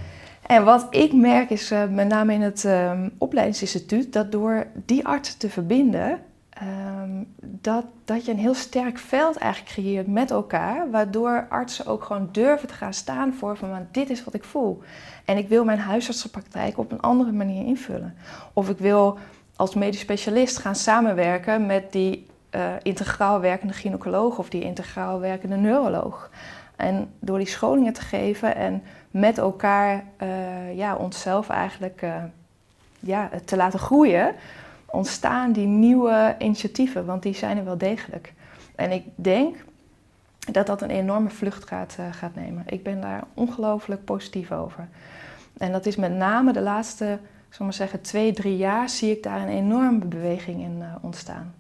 [0.65, 5.39] wat ik merk is, eh, met name in het ehm, opleidingsinstituut, dat door die artsen
[5.39, 11.47] te verbinden, ehm, dat, dat je een heel sterk veld eigenlijk creëert met elkaar, waardoor
[11.49, 14.83] artsen ook gewoon durven te gaan staan voor van, "Maar dit is wat ik voel.
[15.25, 18.15] En ik wil mijn huisartsenpraktijk op een andere manier invullen.
[18.53, 19.19] Of ik wil
[19.57, 25.57] als medisch specialist gaan samenwerken met die eh, integraal werkende gynaecoloog of die integraal werkende
[25.57, 26.31] neuroloog.
[26.77, 32.23] En door die scholingen te geven en met elkaar eh, ja, onszelf eigenlijk eh,
[33.01, 34.35] ja, te laten groeien,
[34.87, 38.33] ontstaan die nieuwe initiatieven, want die zijn er wel degelijk.
[38.75, 39.57] En ik denk
[40.51, 42.63] dat dat een enorme vlucht gaat, eh, gaat nemen.
[42.67, 44.89] Ik ben daar ongelooflijk positief over.
[45.57, 47.19] En dat is met name de laatste,
[47.51, 51.55] zal maar zeggen, twee, drie jaar zie ik daar een enorme beweging in ontstaan.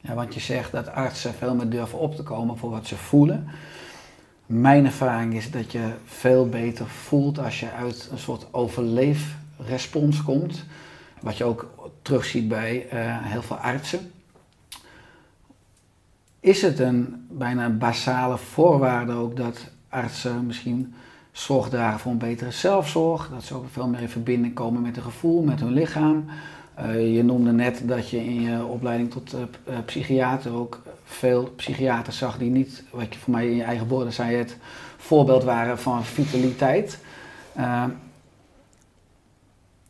[0.00, 2.96] Ja, want je zegt dat artsen veel meer durven op te komen voor wat ze
[2.96, 3.48] voelen.
[4.46, 10.64] Mijn ervaring is dat je veel beter voelt als je uit een soort overleefrespons komt.
[11.20, 11.70] Wat je ook
[12.02, 14.12] terugziet bij eh, heel veel artsen.
[16.40, 20.94] Is het een bijna basale voorwaarde ook dat artsen misschien
[21.32, 23.28] zorg dragen voor een betere zelfzorg?
[23.28, 26.24] Dat ze ook veel meer in verbinding komen met hun gevoel, met hun lichaam?
[26.80, 32.18] Uh, je noemde net dat je in je opleiding tot uh, psychiater ook veel psychiaters
[32.18, 34.56] zag die niet, wat je voor mij in je eigen woorden zei, het
[34.96, 36.98] voorbeeld waren van vitaliteit.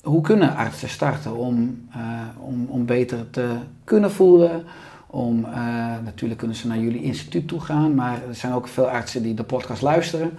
[0.03, 1.89] hoe kunnen artsen starten om,
[2.39, 4.65] om, om beter te kunnen voelen?
[5.07, 5.41] Om,
[6.05, 9.35] natuurlijk kunnen ze naar jullie instituut toe gaan, maar er zijn ook veel artsen die
[9.35, 10.31] de podcast luisteren.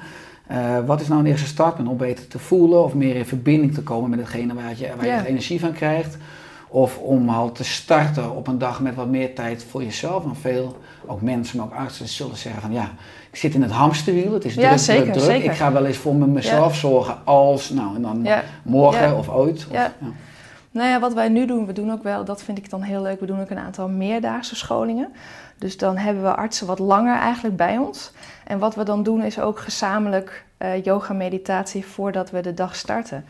[0.85, 3.83] wat is nou een eerste stap om beter te voelen of meer in verbinding te
[3.83, 5.25] komen met hetgene waar je, waar je ja.
[5.25, 6.17] energie van krijgt?
[6.75, 10.23] Of om al te starten op een dag met wat meer tijd voor jezelf.
[10.23, 12.89] Want veel, ook mensen, maar ook artsen zullen zeggen van ja,
[13.31, 14.33] ik zit in het hamsterwiel.
[14.33, 15.23] Het is ja, druk, zeker, druk.
[15.23, 15.51] Zeker.
[15.51, 16.79] Ik ga wel eens voor mezelf ja.
[16.79, 18.43] zorgen als, nou en dan ja.
[18.63, 19.65] morgen of ooit.
[19.69, 19.93] Of, ja.
[20.71, 23.01] Nou ja, wat wij nu doen, we doen ook wel, dat vind ik dan heel
[23.01, 25.13] leuk, we doen ook een aantal meerdaagse scholingen.
[25.57, 28.11] Dus dan hebben we artsen wat langer eigenlijk bij ons.
[28.43, 33.25] En wat we dan doen is ook gezamenlijk uh, yoga-meditatie voordat we de dag starten.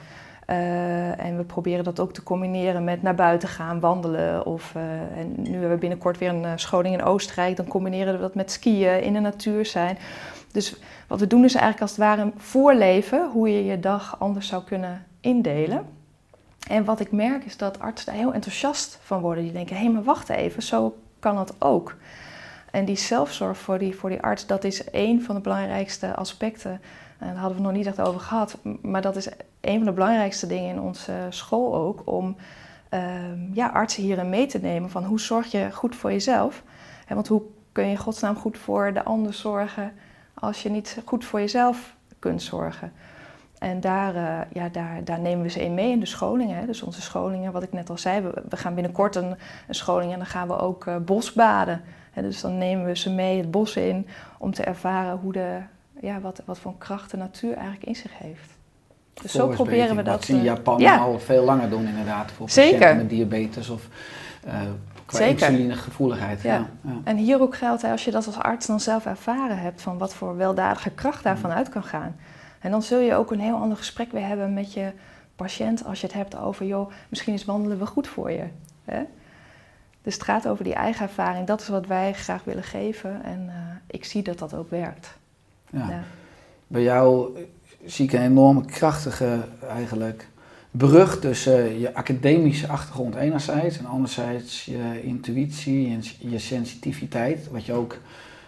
[0.50, 4.46] Uh, en we proberen dat ook te combineren met naar buiten gaan, wandelen.
[4.46, 4.84] Of, uh,
[5.18, 7.56] en nu hebben we binnenkort weer een uh, scholing in Oostenrijk.
[7.56, 9.98] Dan combineren we dat met skiën, in de natuur zijn.
[10.52, 10.76] Dus
[11.08, 14.64] wat we doen is eigenlijk als het ware voorleven hoe je je dag anders zou
[14.64, 15.86] kunnen indelen.
[16.70, 19.44] En wat ik merk is dat artsen daar heel enthousiast van worden.
[19.44, 21.96] Die denken, hé, hey, maar wacht even, zo kan het ook.
[22.72, 26.82] En die zelfzorg voor die, voor die arts, dat is één van de belangrijkste aspecten.
[27.20, 28.58] En daar hadden we nog niet echt over gehad.
[28.82, 29.30] Maar dat is
[29.62, 32.02] een van de belangrijkste dingen in onze school ook.
[32.06, 32.36] Om
[32.94, 36.64] uh, ja, artsen hierin mee te nemen van hoe zorg je goed voor jezelf.
[37.08, 39.94] Want hoe kun je in godsnaam goed voor de ander zorgen
[40.34, 42.92] als je niet goed voor jezelf kunt zorgen.
[43.60, 46.58] En daar, uh, ja, daar, daar nemen we ze in mee in de scholingen.
[46.58, 46.66] Hè.
[46.66, 49.36] Dus onze scholingen, wat ik net al zei, we, gaan binnenkort een,
[49.70, 51.82] scholing en dan gaan we ook uh, bosbaden.
[52.14, 55.60] Dus dan nemen we ze mee het bos in om te ervaren hoe de,
[56.06, 58.54] ja, wat, wat voor kracht de natuur eigenlijk in zich heeft.
[59.22, 60.14] Dus zo proberen we dat.
[60.14, 60.98] Wat ze in Japan ja.
[60.98, 62.80] al veel langer doen inderdaad voor Zeker.
[62.80, 63.88] patiënten met diabetes of
[64.46, 64.54] uh,
[65.06, 65.50] qua Zeker.
[65.50, 66.42] insulinegevoeligheid.
[66.42, 66.54] Ja.
[66.54, 66.68] Ja.
[66.82, 66.92] Ja.
[67.04, 69.98] En hier ook geldt, hè, als je dat als arts dan zelf ervaren hebt, van
[69.98, 72.16] wat voor weldadige kracht daarvan uit kan gaan.
[72.60, 74.92] En dan zul je ook een heel ander gesprek weer hebben met je
[75.36, 78.48] patiënt als je het hebt over, joh, misschien is wandelen wel goed voor je.
[78.86, 79.04] Hè?
[80.02, 81.48] Dus het gaat over die eigen ervaring.
[81.48, 83.24] Dat is wat wij graag willen geven.
[83.24, 83.54] En uh,
[83.88, 85.18] ik zie dat dat ook werkt.
[85.80, 86.04] Ja.
[86.68, 87.38] Bij jou
[87.86, 90.28] zie ik een enorme krachtige eigenlijk
[90.72, 97.74] brug tussen je academische achtergrond enerzijds en anderzijds je intuïtie en je sensitiviteit, wat je
[97.74, 97.98] ook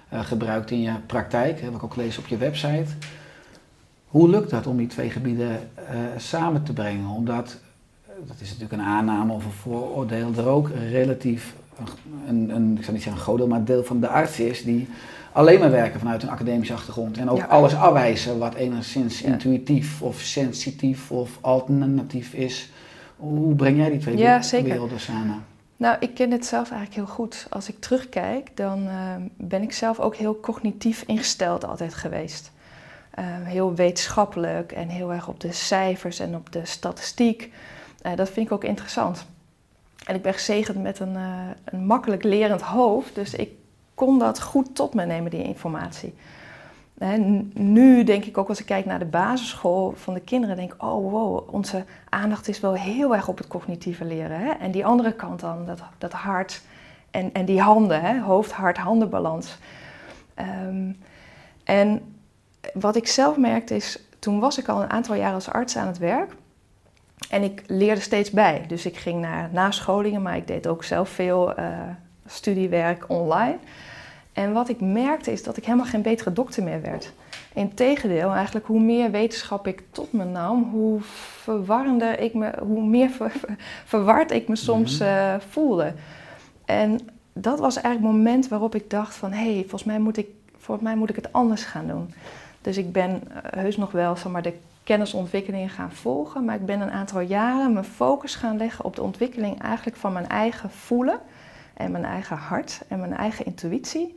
[0.10, 2.92] eh, gebruikt in je praktijk, heb ik ook gelezen op je website.
[4.08, 7.10] Hoe lukt dat om die twee gebieden eh, samen te brengen?
[7.10, 7.58] Omdat,
[8.28, 11.56] dat is natuurlijk een aanname of een vooroordeel, er ook relatief,
[12.28, 14.40] een, een, ik zou niet zeggen een groot deel, maar een deel van de arts
[14.40, 14.88] is die
[15.32, 17.18] alleen maar werken vanuit een academische achtergrond.
[17.18, 22.72] En ook alles afwijzen wat enigszins intuïtief of sensitief of alternatief is.
[23.16, 25.46] Hoe breng jij die twee Ja, werelden samen?
[25.78, 27.48] Nou, ik ken het zelf eigenlijk heel goed.
[27.50, 32.52] Als ik terugkijk, dan uh, ben ik zelf ook heel cognitief ingesteld altijd geweest.
[33.20, 37.52] Uh, heel wetenschappelijk en heel erg op de cijfers en op de statistiek.
[38.06, 39.26] Uh, dat vind ik ook interessant.
[40.06, 41.16] En ik ben gezegend met een,
[41.66, 43.50] een makkelijk lerend hoofd, dus ik
[43.98, 46.14] kon dat goed tot me nemen, die informatie.
[47.54, 50.84] nu denk ik ook als ik kijk naar de basisschool van de kinderen, denk ik,
[50.84, 54.40] oh wow, onze aandacht is wel heel erg op het cognitieve leren.
[54.40, 54.50] Hè?
[54.50, 56.62] En die andere kant dan, dat, dat hart
[57.12, 58.20] en, en die handen, hè?
[58.20, 59.58] hoofd, hart, handenbalans.
[60.68, 60.98] Um,
[61.64, 62.16] en
[62.74, 65.88] wat ik zelf merkte is, toen was ik al een aantal jaar als arts aan
[65.88, 66.36] het werk.
[67.30, 68.64] En ik leerde steeds bij.
[68.68, 71.66] Dus ik ging naar nascholingen, maar ik deed ook zelf veel uh,
[72.26, 73.58] studiewerk online.
[74.38, 77.12] En wat ik merkte is dat ik helemaal geen betere dokter meer werd.
[77.54, 81.02] Integendeel, eigenlijk hoe meer wetenschap ik tot me nam, hoe
[81.42, 83.10] verwarrender ik me, hoe meer
[83.86, 85.94] verward ik me soms uh, voelde.
[86.66, 87.00] En
[87.34, 90.28] dat was eigenlijk het moment waarop ik dacht van, hé, hey, volgens, mij moet ik,
[90.58, 92.14] volgens mij moet ik het anders gaan doen.
[92.62, 96.66] Dus ik ben uh, heus nog wel zeg maar, de kennisontwikkeling gaan volgen, maar ik
[96.66, 100.72] ben een aantal jaren mijn focus gaan leggen op de ontwikkeling eigenlijk van mijn eigen
[100.72, 101.20] voelen
[101.78, 104.16] en mijn eigen hart en mijn eigen intuïtie.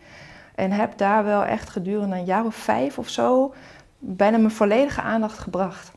[0.55, 3.55] En heb daar wel echt gedurende een jaar of vijf of zo
[3.99, 5.93] bijna mijn volledige aandacht gebracht.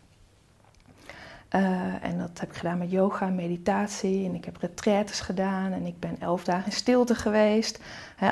[1.56, 5.86] Uh, en dat heb ik gedaan met yoga, meditatie en ik heb retraites gedaan en
[5.86, 7.80] ik ben elf dagen in stilte geweest.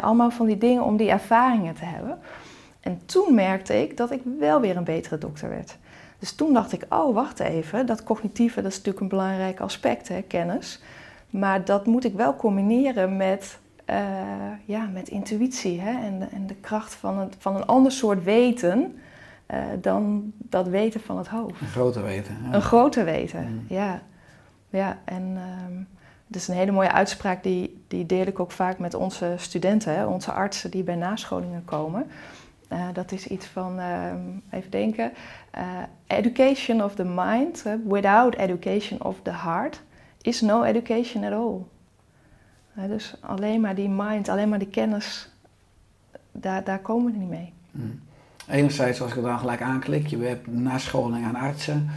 [0.02, 2.20] allemaal van die dingen om die ervaringen te hebben.
[2.80, 5.78] En toen merkte ik dat ik wel weer een betere dokter werd.
[6.20, 10.08] Dus toen dacht ik, oh wacht even, dat cognitieve dat is natuurlijk een belangrijk aspect,
[10.08, 10.82] hè, kennis.
[11.32, 13.98] Maar dat moet ik wel combineren met, uh,
[14.65, 16.06] ja, met intuïtie hè?
[16.06, 19.00] En, de, en de kracht van, het, van een ander soort weten
[19.52, 21.62] uh, dan dat weten van het hoofd.
[21.62, 22.38] Een groter weten.
[22.44, 22.54] Ja.
[22.54, 23.65] Een groter weten, mm.
[23.67, 24.02] ja.
[24.70, 25.24] Ja, en
[25.67, 25.88] um,
[26.28, 29.96] dat is een hele mooie uitspraak, die, die deel ik ook vaak met onze studenten,
[29.96, 30.06] hè?
[30.06, 32.08] onze artsen die bij nascholingen komen.
[32.74, 34.06] Uh, dat is iets van, uh,
[34.50, 35.12] even denken,
[35.58, 35.62] uh,
[36.08, 39.82] education of the mind without education of the heart
[40.22, 41.62] is no education at all.
[42.88, 45.30] dus alleen maar die mind, alleen maar die kennis,
[46.32, 47.54] daar, daar komen we niet mee.
[47.72, 48.00] Hmm.
[48.48, 51.90] Enerzijds, als ik er dan gelijk aanklik, je hebt nascholing aan artsen.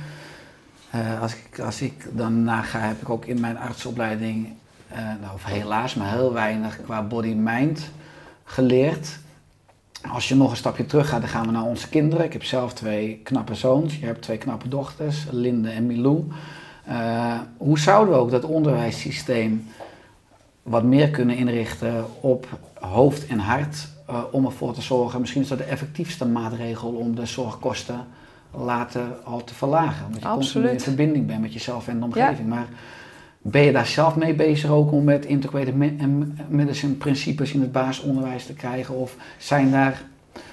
[0.94, 4.52] Uh, als, ik, als ik dan naga, heb ik ook in mijn artsopleiding,
[5.20, 7.90] nou, of helaas, maar heel weinig qua body-mind
[8.44, 9.18] geleerd.
[10.10, 12.24] Als je nog een stapje terug gaat, dan gaan we naar onze kinderen.
[12.24, 16.24] Ik heb zelf twee knappe zoons, je hebt twee knappe dochters, Linde en Milou.
[16.88, 19.66] Uh, hoe zouden we ook dat onderwijssysteem
[20.62, 22.46] wat meer kunnen inrichten op
[22.80, 27.14] hoofd en hart uh, om ervoor te zorgen, misschien is dat de effectiefste maatregel om
[27.14, 28.06] de zorgkosten
[28.50, 30.06] later al te verlagen.
[30.06, 30.72] Omdat je Absoluut.
[30.72, 32.48] in verbinding bent met jezelf en de omgeving.
[32.48, 32.66] Maar
[33.42, 35.74] ben je daar zelf mee bezig ook om met integrated
[36.48, 38.94] medicine principes in het basisonderwijs te krijgen?
[38.94, 40.02] Of zijn daar,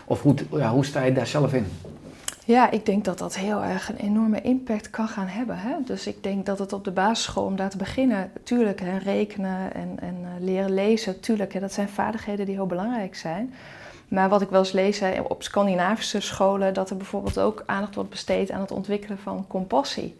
[0.06, 1.65] of hoe, ja, hoe sta je daar zelf in?
[2.52, 5.58] Ja, ik denk dat dat heel erg een enorme impact kan gaan hebben.
[5.58, 5.76] Hè?
[5.86, 9.74] Dus ik denk dat het op de basisschool, om daar te beginnen, natuurlijk hè, rekenen
[9.74, 13.54] en, en uh, leren lezen, tuurlijk, hè, dat zijn vaardigheden die heel belangrijk zijn.
[14.08, 18.10] Maar wat ik wel eens lees op Scandinavische scholen, dat er bijvoorbeeld ook aandacht wordt
[18.10, 20.20] besteed aan het ontwikkelen van compassie.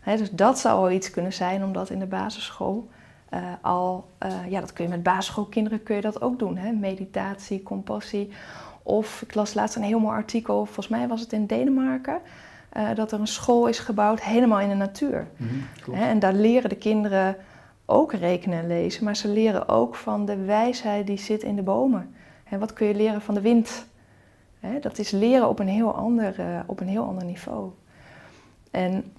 [0.00, 2.88] Hè, dus dat zou wel iets kunnen zijn, omdat in de basisschool
[3.34, 6.56] uh, al, uh, ja, dat kun je met basisschoolkinderen kun je dat ook doen.
[6.56, 6.72] Hè?
[6.72, 8.30] Meditatie, compassie
[8.90, 12.18] of ik las laatst een heel mooi artikel, volgens mij was het in Denemarken,
[12.76, 15.26] uh, dat er een school is gebouwd helemaal in de natuur.
[15.36, 17.36] Mm, en daar leren de kinderen
[17.84, 21.62] ook rekenen en lezen, maar ze leren ook van de wijsheid die zit in de
[21.62, 22.14] bomen.
[22.44, 23.88] En wat kun je leren van de wind?
[24.80, 27.70] dat is leren op een heel ander, uh, op een heel ander niveau.
[28.70, 29.12] En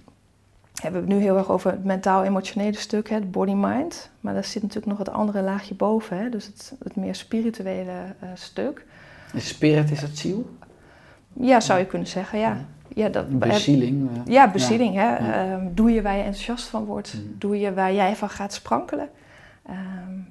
[0.74, 4.10] we hebben het nu heel erg over het mentaal-emotionele stuk, het body-mind.
[4.20, 6.30] Maar daar zit natuurlijk nog het andere laagje boven, hè?
[6.30, 7.92] dus het, het meer spirituele
[8.24, 8.86] uh, stuk.
[9.36, 10.50] Spirit is het ziel?
[11.34, 12.58] Ja, zou je kunnen zeggen, ja.
[12.88, 14.10] ja dat, bezieling.
[14.12, 14.96] Uh, ja, bezieling.
[14.96, 15.20] Hè?
[15.20, 17.14] Uh, doe je waar je enthousiast van wordt.
[17.14, 17.36] Mm.
[17.38, 19.10] Doe je waar jij van gaat sprankelen.
[19.70, 19.76] Uh,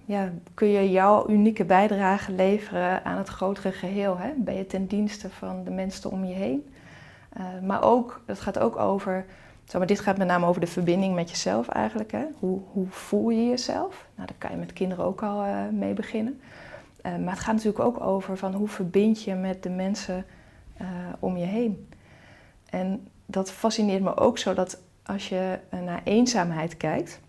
[0.04, 4.18] ja, kun je jouw unieke bijdrage leveren aan het grotere geheel.
[4.18, 4.30] Hè?
[4.36, 6.64] Ben je ten dienste van de mensen om je heen.
[7.30, 9.24] Eh, maar ook, het gaat ook over
[9.64, 12.12] Zo, maar dit gaat met name over de verbinding met jezelf eigenlijk.
[12.12, 12.24] Hè?
[12.38, 14.06] Hoe, hoe voel je jezelf?
[14.14, 16.40] Nou, daar kan je met kinderen ook al uh, mee beginnen.
[17.02, 20.26] Uh, maar het gaat natuurlijk ook over van hoe verbind je met de mensen
[20.80, 20.86] uh,
[21.18, 21.88] om je heen.
[22.70, 27.20] En dat fascineert me ook zo dat als je naar eenzaamheid kijkt,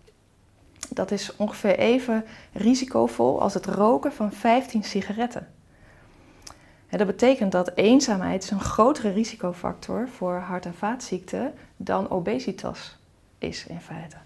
[0.88, 5.48] dat is ongeveer even risicovol als het roken van 15 sigaretten.
[6.88, 12.98] En dat betekent dat eenzaamheid een grotere risicofactor voor hart- en vaatziekten dan obesitas
[13.38, 14.16] is in feite.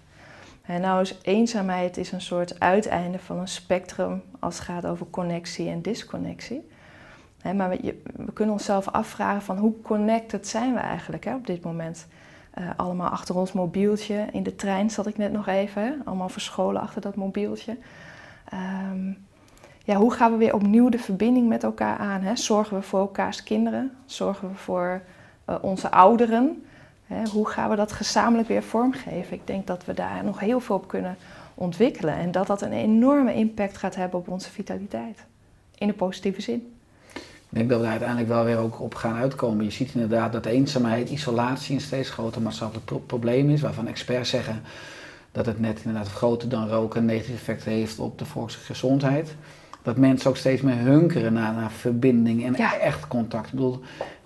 [0.67, 5.05] En nou is eenzaamheid is een soort uiteinde van een spectrum als het gaat over
[5.09, 6.69] connectie en disconnectie.
[7.55, 7.95] maar we,
[8.33, 12.07] kunnen onszelf afvragen van hoe connected zijn we eigenlijk op dit moment.
[12.59, 14.27] Uh, allemaal achter ons mobieltje.
[14.31, 16.01] In de trein zat ik net nog even.
[16.05, 17.77] Allemaal verscholen achter dat mobieltje.
[18.53, 19.25] Um,
[19.83, 22.37] ja, hoe gaan we weer opnieuw de verbinding met elkaar aan?
[22.37, 23.97] Zorgen we voor elkaars kinderen?
[24.05, 25.01] Zorgen we voor
[25.49, 26.63] uh, onze ouderen?
[27.31, 29.33] Hoe gaan we dat gezamenlijk weer vormgeven?
[29.33, 31.17] Ik denk dat we daar nog heel veel op kunnen
[31.53, 32.13] ontwikkelen.
[32.13, 35.25] En dat dat een enorme impact gaat hebben op onze vitaliteit.
[35.77, 36.71] In een positieve zin.
[37.13, 39.65] Ik denk dat we daar uiteindelijk wel weer ook op gaan uitkomen.
[39.65, 43.61] Je ziet inderdaad dat eenzaamheid, isolatie een steeds groter maatschappelijk pro probleem is.
[43.61, 44.61] Waarvan experts zeggen
[45.31, 49.35] dat het net inderdaad groter dan roken een negatief effect heeft op de volksgezondheid.
[49.87, 52.77] Dat mensen ook steeds meer hunkeren naar, naar verbinding en Ja.
[52.79, 53.45] echt contact.
[53.47, 53.79] Ik bedoel,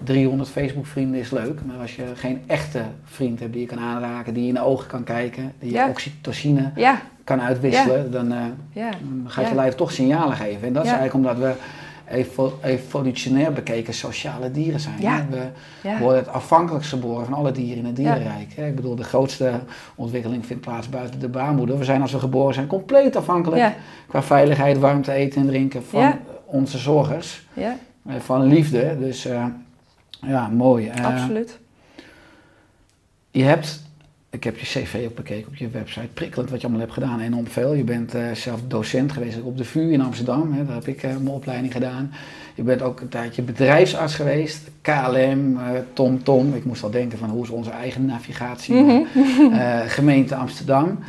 [0.03, 1.59] 300 Facebook vrienden is leuk.
[1.65, 4.61] Maar als je geen echte vriend hebt die je kan aanraken, die je in de
[4.63, 8.27] ogen kan kijken, die je oxytocine Ja, kan uitwisselen, dan,
[8.71, 8.89] ja.
[8.89, 10.67] dan gaat je lijf toch signalen geven.
[10.67, 11.53] En dat is eigenlijk omdat we
[12.11, 15.01] evo- evolutionair bekeken sociale dieren zijn.
[15.01, 15.25] Ja.
[15.29, 15.47] We
[15.83, 15.99] Ja.
[15.99, 18.53] worden het afhankelijkst geboren van alle dieren in het dierenrijk.
[18.57, 19.51] Ik bedoel, de grootste
[19.95, 21.77] ontwikkeling vindt plaats buiten de baarmoeder.
[21.77, 23.73] We zijn als we geboren zijn compleet afhankelijk
[24.07, 26.13] qua veiligheid, warmte, eten en drinken van
[26.45, 27.47] onze zorgers.
[27.53, 28.97] Ja, eh, Van liefde.
[28.99, 29.45] Dus eh,
[30.21, 30.87] ja, mooi.
[30.87, 31.59] Eh, absoluut.
[33.31, 33.81] je hebt,
[34.31, 37.19] ik heb je cv ook bekeken op je website, prikkelend wat je allemaal hebt gedaan,
[37.19, 37.73] enorm veel.
[37.73, 41.03] Je bent eh, zelf docent geweest op de VU in Amsterdam, hè, daar heb ik
[41.03, 42.11] eh, mijn opleiding gedaan.
[42.55, 46.23] Je bent ook een tijdje bedrijfsarts geweest, KLM, eh TomTom.
[46.23, 46.53] Tom.
[46.53, 49.01] Ik moest wel denken van hoe is onze eigen navigatie, Mhm.
[49.87, 50.99] Gemeente Amsterdam.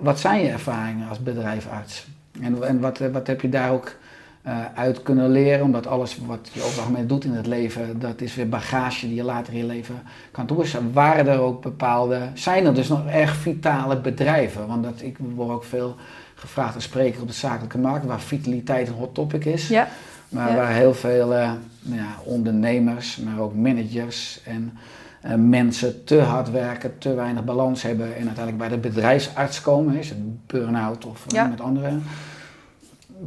[0.00, 2.06] Wat zijn je ervaringen als bedrijfsarts?
[2.40, 3.96] En, en wat, wat heb je daar ook
[4.42, 5.64] eh, uit kunnen leren?
[5.64, 9.06] Omdat alles wat je op het moment doet in het leven, dat is weer bagage
[9.06, 10.92] die je later in je leven kan toepassen.
[10.92, 14.66] Waren er ook bepaalde, zijn er dus nog erg vitale bedrijven?
[14.66, 15.96] Want dat, ik word ook veel
[16.34, 19.68] gevraagd als spreker op de zakelijke markt, waar vitaliteit een hot topic is.
[19.68, 19.88] Ja,
[20.28, 20.56] Maar Ja.
[20.56, 21.50] waar heel veel eh,
[21.82, 24.72] nou ja, ondernemers, maar ook managers en
[25.20, 29.96] eh, mensen te hard werken, te weinig balans hebben en uiteindelijk bij de bedrijfsarts komen,
[29.96, 31.88] is het burn-out of met andere.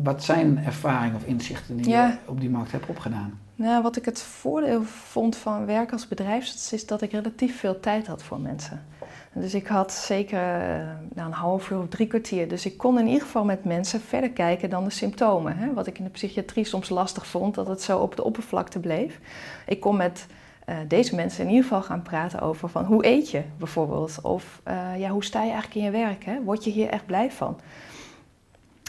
[0.03, 2.07] Wat zijn ervaringen of inzichten die Ja.
[2.07, 3.39] je op die markt hebt opgedaan?
[3.55, 7.79] Nou, wat ik het voordeel vond van werken als bedrijfsarts is dat ik relatief veel
[7.79, 8.85] tijd had voor mensen.
[9.33, 10.77] Dus ik had zeker eh,
[11.13, 12.47] nou, een half uur of drie kwartier.
[12.47, 15.57] Dus ik kon in ieder geval met mensen verder kijken dan de symptomen.
[15.57, 15.73] Hè?
[15.73, 19.19] Wat ik in de psychiatrie soms lastig vond, dat het zo op de oppervlakte bleef.
[19.67, 20.25] Ik kon met
[20.65, 24.19] eh, deze mensen in ieder geval gaan praten over van hoe eet je bijvoorbeeld.
[24.21, 26.25] Of eh, ja, hoe sta je eigenlijk in je werk?
[26.25, 26.43] Hè?
[26.43, 27.59] Word je hier echt blij van?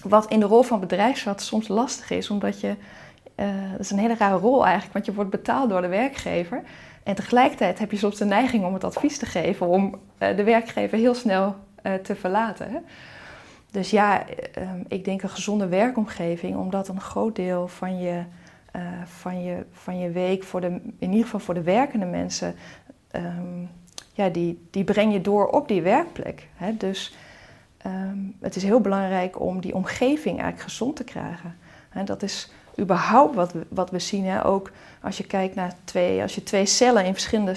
[0.09, 2.75] Wat in de rol van bedrijfsarts soms lastig is, omdat je
[3.35, 6.63] eh, dat is een hele rare rol eigenlijk, want je wordt betaald door de werkgever.
[7.07, 10.45] En tegelijkertijd heb je soms de neiging om het advies te geven om eh, de
[10.45, 12.71] werkgever heel snel eh, te verlaten.
[12.71, 12.79] Hè?
[13.71, 18.23] Dus ja, eh, ik denk een gezonde werkomgeving, omdat een groot deel van je,
[19.05, 20.67] van je, van je week, voor de,
[20.99, 22.55] in ieder geval voor de werkende mensen,
[23.11, 23.65] ehm,
[24.13, 26.49] ja, die, die breng je door op die werkplek.
[26.55, 26.77] Hè?
[26.77, 27.15] Dus
[27.87, 31.57] ehm, het is heel belangrijk om die omgeving eigenlijk gezond te krijgen.
[32.05, 34.25] Dat is überhaupt wat we, wat we zien.
[34.25, 34.45] Hè?
[34.45, 34.71] Ook
[35.03, 37.55] als je kijkt naar twee, als je twee cellen in verschillende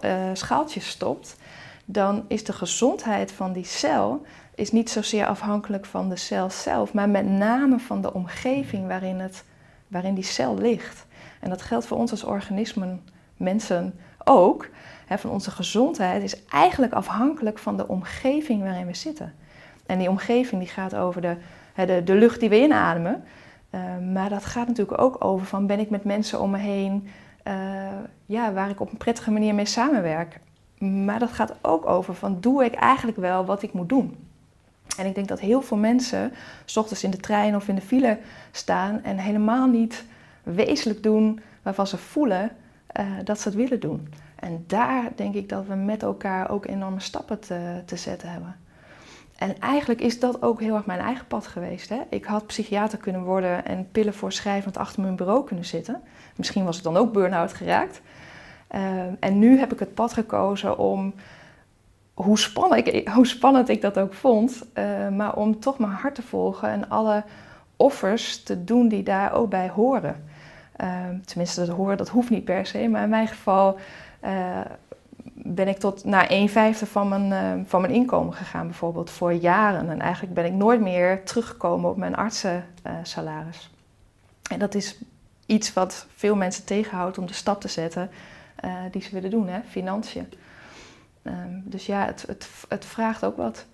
[0.00, 1.36] eh, schaaltjes stopt,
[1.84, 4.22] dan is de gezondheid van die cel
[4.54, 9.18] is niet zozeer afhankelijk van de cel zelf, maar met name van de omgeving waarin,
[9.18, 9.44] het,
[9.88, 11.06] waarin die cel ligt.
[11.40, 13.02] En dat geldt voor ons als organismen,
[13.36, 14.68] mensen ook.
[15.16, 19.34] Van onze gezondheid is eigenlijk afhankelijk van de omgeving waarin we zitten.
[19.90, 21.36] En die omgeving die gaat over de,
[21.74, 23.24] de, de lucht die we inademen.
[23.70, 23.80] Uh,
[24.12, 27.08] maar dat gaat natuurlijk ook over van ben ik met mensen om me heen
[27.48, 27.54] uh,
[28.26, 30.40] ja, waar ik op een prettige manier mee samenwerk.
[30.78, 34.16] Maar dat gaat ook over van doe ik eigenlijk wel wat ik moet doen.
[34.98, 36.32] En ik denk dat heel veel mensen
[36.64, 38.18] s ochtends in de trein of in de file
[38.50, 40.04] staan en helemaal niet
[40.42, 42.50] wezenlijk doen waarvan ze voelen
[43.00, 44.12] uh, dat ze het willen doen.
[44.36, 48.56] En daar denk ik dat we met elkaar ook enorme stappen te, te zetten hebben.
[49.40, 51.88] En eigenlijk is dat ook heel erg mijn eigen pad geweest.
[51.88, 52.00] Hè?
[52.10, 56.02] Ik had psychiater kunnen worden en pillen voorschrijvend achter mijn bureau kunnen zitten.
[56.36, 58.00] Misschien was ik dan ook burn-out geraakt.
[58.74, 58.80] Uh,
[59.20, 61.14] en nu heb ik het pad gekozen om
[62.14, 64.62] hoe, spannend ik, hoe spannend ik dat ook vond.
[64.72, 67.24] eh, maar om toch mijn hart te volgen en alle
[67.76, 70.24] offers te doen die daar ook bij horen.
[70.76, 72.88] Ehm, tenminste, dat horen dat hoeft niet per se.
[72.88, 73.78] Maar in mijn geval
[74.20, 74.60] eh,
[75.34, 79.32] ben ik tot naar 1 vijfde van mijn, eh, van mijn inkomen gegaan, bijvoorbeeld voor
[79.32, 79.90] jaren.
[79.90, 83.70] En eigenlijk ben ik nooit meer teruggekomen op mijn artsensalaris.
[84.50, 84.98] en dat is
[85.46, 88.10] iets wat veel mensen tegenhoudt om de stap te zetten
[88.56, 89.60] eh, die ze willen doen, hè?
[89.68, 90.28] financiën.
[91.22, 93.66] Ehm, dus ja, het, het, het vraagt ook wat.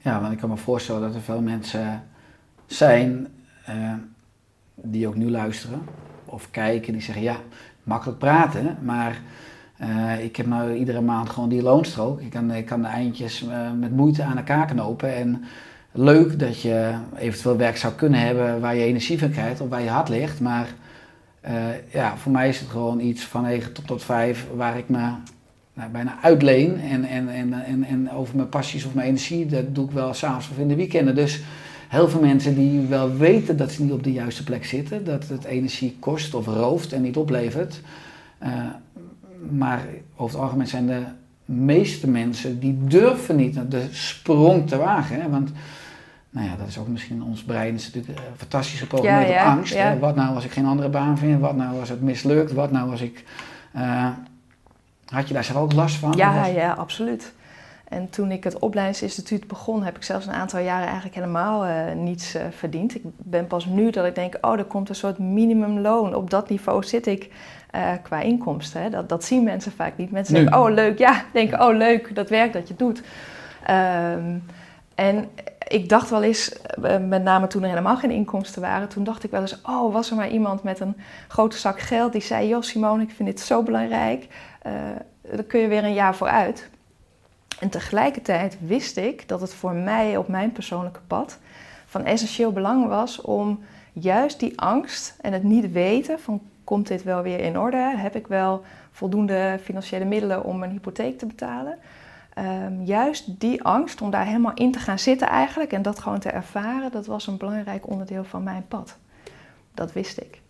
[0.00, 2.02] Ja, want ik kan me voorstellen dat er veel mensen
[2.66, 3.28] zijn
[3.64, 3.92] eh,
[4.74, 5.82] die ook nu luisteren
[6.24, 7.36] of kijken, die zeggen ja,
[7.82, 9.20] makkelijk praten, maar
[9.76, 12.20] eh, ik heb nou iedere maand gewoon die loonstrook.
[12.20, 15.44] Ik kan, ik de eindjes eh, met moeite aan elkaar knopen en
[15.92, 19.82] leuk dat je eventueel werk zou kunnen hebben waar je energie van krijgt of waar
[19.82, 20.74] je hart ligt, maar
[21.44, 24.88] eh, ja, voor mij is het gewoon iets van 9 tot, tot 5 waar ik
[24.88, 25.10] me
[25.72, 26.80] nou, bijna uitleen.
[26.80, 30.14] En, en, en, en, en over mijn passies of mijn energie, dat doe ik wel
[30.14, 31.14] s'avonds of in de weekenden.
[31.14, 31.42] Dus
[31.88, 35.28] heel veel mensen die wel weten dat ze niet op de juiste plek zitten, dat
[35.28, 37.80] het energie kost of rooft en niet oplevert.
[39.50, 39.82] Maar
[40.16, 41.02] over het algemeen zijn de
[41.44, 45.20] meeste mensen die durven niet de sprong te wagen.
[45.20, 45.30] Hè?
[45.30, 45.50] Want
[46.30, 49.74] nou ja, dat is ook misschien ons brein is natuurlijk een fantastische programma Ja, angst.
[49.74, 49.98] ja.
[49.98, 51.40] Wat nou als ik geen andere baan vind?
[51.40, 52.52] Wat nou als het mislukt?
[52.52, 53.24] Wat nou als ik...
[53.72, 54.08] eh,
[55.04, 56.12] had je daar zelf ook last van?
[56.16, 57.32] Ja, Was- ja, absoluut.
[57.88, 61.94] En toen ik het opleidingsinstituut begon, heb ik zelfs een aantal jaren eigenlijk helemaal eh,
[61.94, 62.94] niets eh, verdiend.
[62.94, 66.14] Ik ben pas nu dat ik denk, oh, er komt een soort minimumloon.
[66.14, 67.30] Op dat niveau zit ik
[67.74, 68.82] eh, qua inkomsten.
[68.82, 68.90] Hè.
[68.90, 70.10] Dat, dat zien mensen vaak niet.
[70.10, 73.02] Mensen denken, oh leuk, ja, denken, oh leuk, dat werk dat je doet.
[73.64, 74.38] Ehm,
[74.94, 75.28] en
[75.68, 79.24] ik dacht wel eens, eh, met name toen er helemaal geen inkomsten waren, toen dacht
[79.24, 80.96] ik wel eens, oh, was er maar iemand met een
[81.28, 84.26] grote zak geld die zei, joh Simone, ik vind dit zo belangrijk,
[84.62, 84.72] eh
[85.30, 86.68] dan kun je weer een jaar vooruit.
[87.60, 91.38] En tegelijkertijd wist ik dat het voor mij op mijn persoonlijke pad
[91.86, 93.60] van essentieel belang was om
[93.92, 98.16] juist die angst en het niet weten van komt dit wel weer in orde, heb
[98.16, 101.78] ik wel voldoende financiële middelen om mijn hypotheek te betalen.
[102.34, 106.18] Ehm, juist die angst om daar helemaal in te gaan zitten eigenlijk en dat gewoon
[106.18, 108.96] te ervaren, dat was een belangrijk onderdeel van mijn pad.
[109.74, 110.40] Dat wist ik.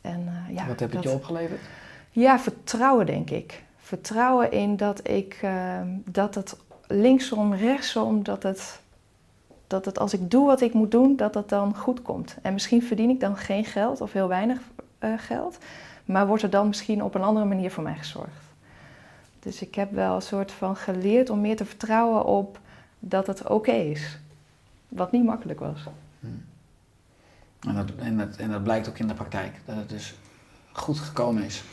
[0.00, 1.60] En, eh, ja, Wat heb het dat- je opgeleverd?
[2.10, 3.62] ja, vertrouwen denk ik.
[3.76, 6.56] Vertrouwen in dat ik ehm, dat het
[6.86, 8.80] linksom, rechtsom, dat het,
[9.66, 12.36] dat het als ik doe wat ik moet doen, dat het dan goed komt.
[12.42, 14.58] En misschien verdien ik dan geen geld of heel weinig
[15.16, 15.58] geld,
[16.04, 18.44] maar wordt er dan misschien op een andere manier voor mij gezorgd.
[19.40, 22.58] Dus ik heb wel een soort van geleerd om meer te vertrouwen op
[22.98, 24.18] dat het oké is.
[24.88, 25.86] Wat niet makkelijk was.
[27.66, 30.14] En dat, en, dat, en dat blijkt ook in de praktijk, dat het dus
[30.72, 31.64] goed gekomen is.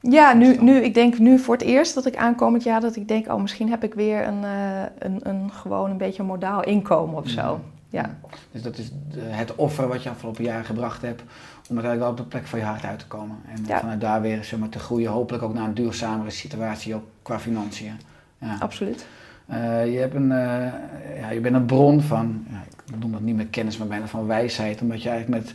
[0.00, 3.08] Ja, nu, nu, ik denk nu voor het eerst dat ik aankomend jaar dat ik
[3.08, 6.64] denk, oh, misschien heb ik weer een, eh, een, een gewoon een beetje een modaal
[6.64, 7.42] inkomen of zo.
[7.42, 7.75] Mhm.
[7.96, 8.18] Ja,
[8.52, 11.22] Dus dat is het offer wat je afgelopen jaar gebracht hebt
[11.68, 13.36] om uiteindelijk wel op de plek van je hart uit te komen.
[13.46, 13.78] En Ja.
[13.80, 17.38] vanuit daar weer zeg maar, te groeien, hopelijk ook naar een duurzamere situatie, ook qua
[17.38, 17.92] financiën.
[18.38, 18.56] Ja.
[18.60, 19.06] absoluut.
[19.46, 20.72] Eh, je, hebt een, eh,
[21.20, 24.06] ja, je bent een bron van, ja, ik noem dat niet meer kennis, maar bijna
[24.06, 24.80] van wijsheid.
[24.80, 25.54] Omdat je eigenlijk met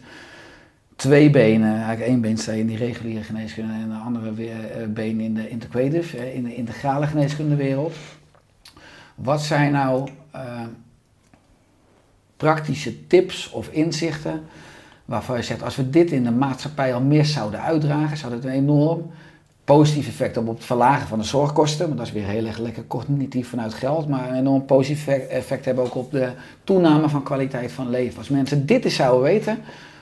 [0.96, 4.72] twee benen, eigenlijk één been sta je in die reguliere geneeskunde en de andere weer,
[4.72, 7.96] eh, been in de integrative, in de integrale geneeskundewereld.
[9.16, 10.10] Wat zijn nou
[12.46, 14.42] praktische tips of inzichten
[15.06, 18.44] waarvan je zegt, als we dit in de maatschappij al meer zouden uitdragen, zou dat
[18.44, 19.12] een enorm
[19.64, 21.86] positief effect hebben op het verlagen van de zorgkosten.
[21.86, 24.08] Want dat is weer heel erg lekker cognitief vanuit geld.
[24.08, 26.30] Maar een enorm positief effect- effect hebben ook op de
[26.64, 28.18] toename van kwaliteit van leven.
[28.18, 29.58] Als mensen dit eens zouden weten,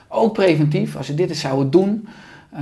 [0.08, 2.08] ook preventief, als ze dit eens zouden doen.
[2.52, 2.60] eh,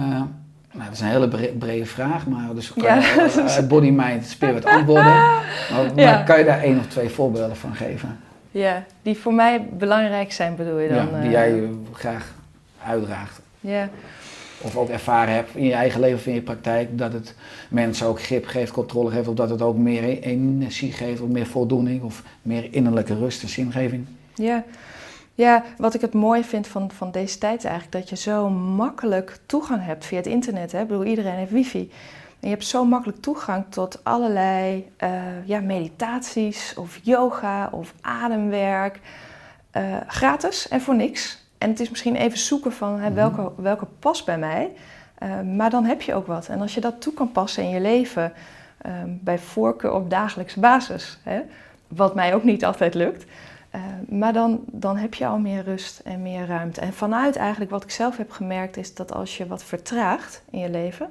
[0.73, 2.95] nou, dat is een hele bre- brede vraag, maar dus kan Ja.
[2.97, 5.05] je uit body, mind, spirit antwoorden.
[5.73, 6.11] Maar, Ja.
[6.15, 8.19] maar kan je daar één of twee voorbeelden van geven?
[8.51, 10.97] Ja, die voor mij belangrijk zijn bedoel je dan?
[10.97, 12.35] ja, die eh, jij eh, graag
[12.85, 13.41] uitdraagt.
[13.61, 13.89] Ja,
[14.63, 17.35] Of ook ervaren hebt in je eigen leven of in je praktijk, dat het
[17.69, 21.29] mensen ook grip geeft, controle geeft, of dat het ook meer e- energie geeft, of
[21.29, 24.07] meer voldoening, of meer innerlijke rust en zingeving.
[24.35, 24.65] ja.
[25.35, 29.39] Ja, wat ik het mooi vind van, van deze tijd eigenlijk dat je zo makkelijk
[29.47, 30.73] toegang hebt via het internet.
[30.73, 30.81] Hè?
[30.81, 31.91] Ik bedoel, iedereen heeft wifi.
[32.41, 39.01] En je hebt zo makkelijk toegang tot allerlei eh, ja, meditaties of yoga of ademwerk.
[39.71, 41.47] eh, gratis en voor niks.
[41.59, 44.73] En het is misschien even zoeken van hè, welke, welke past bij mij.
[45.15, 46.49] Eh, maar dan heb je ook wat.
[46.49, 48.33] En als je dat toe kan passen in je leven,
[48.79, 51.41] eh, bij voorkeur op dagelijkse basis, hè,
[51.89, 53.25] wat mij ook niet altijd lukt,
[54.09, 56.81] maar dan, dan heb je al meer rust en meer ruimte.
[56.81, 60.59] En vanuit eigenlijk wat ik zelf heb gemerkt, is dat als je wat vertraagt in
[60.59, 61.11] je leven,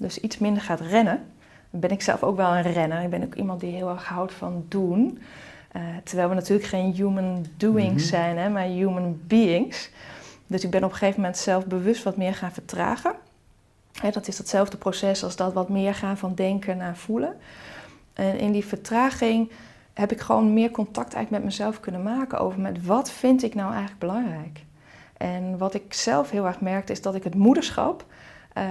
[0.00, 1.22] dus iets minder gaat rennen,
[1.70, 3.02] ben ik zelf ook wel een renner.
[3.02, 5.18] Ik ben ook iemand die heel erg houdt van doen.
[5.76, 8.10] Uh, terwijl we natuurlijk geen human doings Mhm.
[8.10, 9.90] zijn, hè, maar human beings.
[10.46, 13.12] Dus ik ben op een gegeven moment zelf bewust wat meer gaan vertragen.
[13.92, 17.36] Hè, dat is datzelfde proces als dat wat meer gaan van denken naar voelen.
[18.14, 19.50] En in die vertraging
[19.92, 23.54] heb ik gewoon meer contact eigenlijk met mezelf kunnen maken over met wat vind ik
[23.54, 24.64] nou eigenlijk belangrijk.
[25.16, 28.04] En wat ik zelf heel erg merkte is dat ik het moederschap
[28.52, 28.64] eh,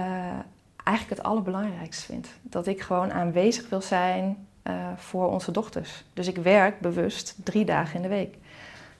[0.90, 2.28] eigenlijk het allerbelangrijkste vind.
[2.42, 6.04] Dat ik gewoon aanwezig wil zijn eh, voor onze dochters.
[6.14, 8.36] Dus ik werk bewust drie dagen in de week.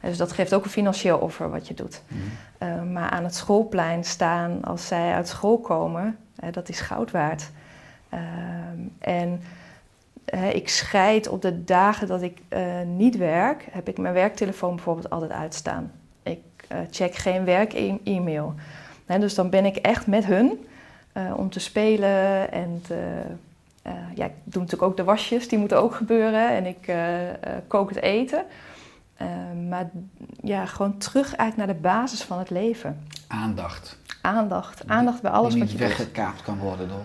[0.01, 2.03] Dus dat geeft ook een financieel offer wat je doet.
[2.63, 7.11] Uh, maar aan het schoolplein staan als zij uit school komen, uh, dat is goud
[7.11, 7.51] waard.
[8.15, 8.21] Uh,
[8.99, 9.41] en
[10.53, 15.11] ik scheid op de dagen dat ik eh, niet werk, heb ik mijn werktelefoon bijvoorbeeld
[15.11, 15.93] altijd uitstaan.
[16.23, 18.55] Ik eh, check geen werk-e-mail.
[19.07, 20.67] dus dan ben ik echt met hun
[21.13, 23.23] eh, om te spelen en te,
[24.15, 26.49] ja, ik doe natuurlijk ook de wasjes, die moeten ook gebeuren.
[26.51, 26.93] En ik
[27.67, 28.45] kook het eten.
[29.69, 29.91] Maar
[30.43, 33.07] ja, gewoon terug eigenlijk naar de basis van het leven.
[33.29, 33.99] Aandacht.
[34.23, 34.83] Aandacht.
[34.87, 35.97] Aandacht bij alles die wat je niet doet.
[35.97, 37.05] weggekaapt kan worden door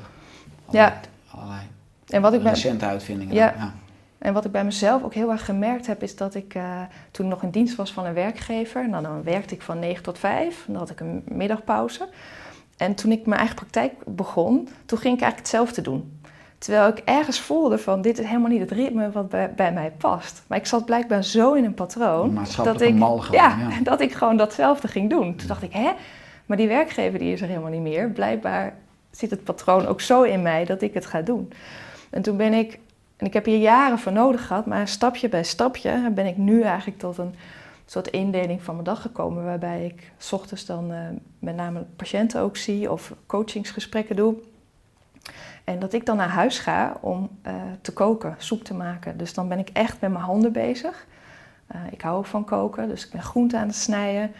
[0.70, 0.99] Ja.
[1.32, 1.62] allerlei,
[2.08, 3.34] En wat ik recente uitvindingen.
[3.34, 3.53] Ja.
[3.58, 3.74] ja.
[4.18, 6.82] en wat ik bij mezelf ook heel erg gemerkt heb, is dat ik uh,
[7.12, 10.03] toen ik nog in dienst was van een werkgever, nou, dan werkte ik van 9
[10.03, 12.08] tot 5, dan had ik een middagpauze.
[12.78, 16.20] En toen ik mijn eigen praktijk begon, toen ging ik eigenlijk hetzelfde doen.
[16.58, 19.92] Terwijl ik ergens voelde van dit is helemaal niet het ritme wat bij, bij mij
[19.98, 20.44] past.
[20.48, 23.82] Maar ik zat blijkbaar zo in een patroon dat ik, mal gewoon, ja, ja.
[23.92, 25.36] dat ik gewoon datzelfde ging doen.
[25.36, 25.92] Toen dacht ik, hè?
[26.46, 28.10] Maar die werkgever die is er helemaal niet meer.
[28.10, 28.74] Blijkbaar
[29.12, 31.52] zit het patroon ook zo in mij dat ik het ga doen.
[32.10, 32.80] En toen ben ik,
[33.18, 36.62] en ik heb hier jaren voor nodig gehad, maar stapje bij stapje ben ik nu
[36.62, 37.36] eigenlijk tot een
[37.86, 39.44] soort indeling van mijn dag gekomen.
[39.44, 41.00] Waarbij ik s ochtends dan uh,
[41.40, 44.36] met name patiënten ook zie of coachingsgesprekken doe.
[45.64, 49.18] En dat ik dan naar huis ga om uh, te koken, soep te maken.
[49.18, 51.06] Dus dan ben ik echt met mijn handen bezig.
[51.76, 54.32] Uh, ik hou ook van koken, dus ik ben groenten aan het snijden.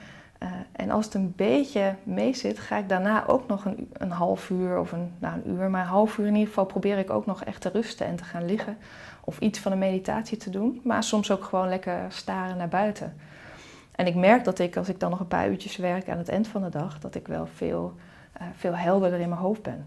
[0.72, 4.50] En als het een beetje mee zit, ga ik daarna ook nog een, een half
[4.50, 7.10] uur of een, nou een uur, maar een half uur in ieder geval probeer ik
[7.10, 8.78] ook nog echt te rusten en te gaan liggen.
[9.24, 13.16] Of iets van een meditatie te doen, maar soms ook gewoon lekker staren naar buiten.
[13.96, 16.30] En ik merk dat ik, als ik dan nog een paar uurtjes werk aan het
[16.30, 17.94] eind van de dag, dat ik wel veel,
[18.56, 19.86] veel helderder in mijn hoofd ben.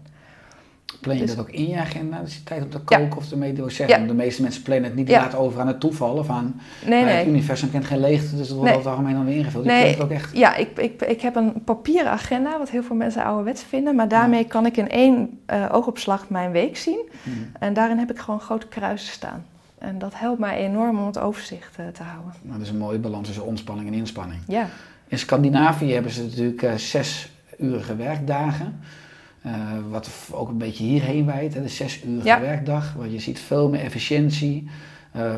[1.01, 2.19] Plan je Dus- dat ook in je agenda?
[2.21, 4.01] Dus je tijd om te koken of te mee wil zeggen?
[4.01, 4.07] Ja.
[4.07, 5.19] De meeste mensen plannen het niet Ja.
[5.21, 8.57] laten over aan het toeval of aan Nee, het universum kent geen leegte, dus dat
[8.57, 8.73] wordt Nee.
[8.79, 9.63] over het algemeen dan weer ingevuld.
[9.63, 9.81] Je Nee.
[9.81, 10.37] plant het ook echt.
[10.37, 13.95] Ja, ik, ik, ik heb een papieren agenda, wat heel veel mensen ouderwets vinden.
[13.95, 17.09] Maar daarmee kan ik in één eh, oogopslag mijn week zien.
[17.23, 17.51] Hmm.
[17.59, 19.45] En daarin heb ik gewoon grote kruisen staan.
[19.79, 22.33] En dat helpt mij enorm om het overzicht eh, te houden.
[22.41, 24.39] Nou, dat is een mooie balans tussen ontspanning en inspanning.
[24.47, 24.67] Ja,
[25.07, 28.79] In Scandinavië hebben ze natuurlijk eh, zes urige werkdagen.
[29.41, 29.51] Eh,
[29.89, 32.39] wat ook een beetje hierheen wijdt, de zes urige Ja.
[32.39, 32.93] werkdag.
[32.93, 34.69] Waar je ziet veel meer efficiëntie,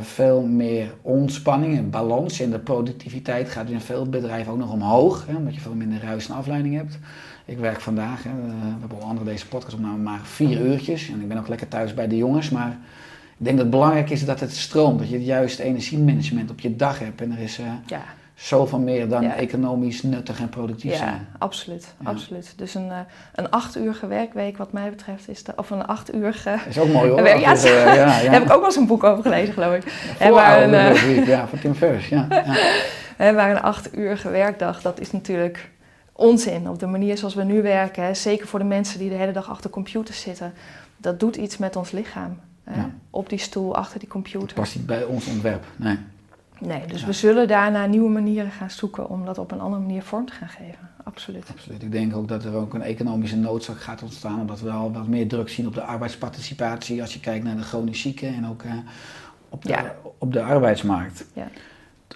[0.02, 2.40] veel meer ontspanning en balans.
[2.40, 6.02] En de productiviteit gaat in veel bedrijven ook nog omhoog, hè, omdat je veel minder
[6.02, 7.00] ruis en afleiding hebt.
[7.46, 11.10] Ik werk vandaag, hè, we hebben onder andere deze podcast opname maar vier uurtjes.
[11.10, 12.78] En ik ben ook lekker thuis bij de jongens, maar
[13.42, 15.00] ik denk dat het belangrijk is dat het stroomt.
[15.00, 17.22] Dat je het juiste energiemanagement op je dag hebt.
[17.22, 18.02] En er is ja,
[18.36, 19.36] zoveel meer dan Ja.
[19.36, 21.28] economisch nuttig en productief ja zijn.
[21.38, 22.10] absoluut, Ja.
[22.10, 22.54] absoluut.
[22.56, 22.98] Dus een, eh,
[23.36, 26.56] een acht uurige werkweek wat mij betreft is de, of een acht uurige...
[26.70, 27.28] Is ook mooi hoor.
[27.28, 28.06] Ja, is, eh, ja, ja.
[28.06, 29.86] Daar heb ik ook wel eens een boek over gelezen, geloof ik.
[30.32, 32.26] Maar een, ja, voor Tim Ferriss, ja.
[32.30, 32.46] ja.
[33.50, 35.70] Een acht uurige werkdag, dat is natuurlijk
[36.14, 36.70] onzin.
[36.70, 39.32] Op de manier zoals we nu werken, hè, zeker voor de mensen die de hele
[39.32, 40.54] dag achter computers zitten,
[40.98, 42.40] dat doet iets met ons lichaam.
[42.76, 42.90] Ja.
[43.10, 44.54] Op die stoel, achter die computer.
[44.54, 45.98] Past niet bij ons ontwerp, nee.
[46.60, 47.06] Nee, dus Ja.
[47.06, 50.34] we zullen daarna nieuwe manieren gaan zoeken om dat op een andere manier vorm te
[50.34, 50.90] gaan geven.
[51.04, 51.46] Absoluut.
[51.52, 51.82] Absoluut.
[51.84, 55.08] Ik denk ook dat er ook een economische noodzaak gaat ontstaan, omdat we al wat
[55.08, 58.64] meer druk zien op de arbeidsparticipatie als je kijkt naar de chronisch zieken en ook
[58.64, 58.72] eh,
[59.50, 59.96] op, de, Ja.
[60.18, 61.26] op de arbeidsmarkt.
[61.34, 61.48] Ja.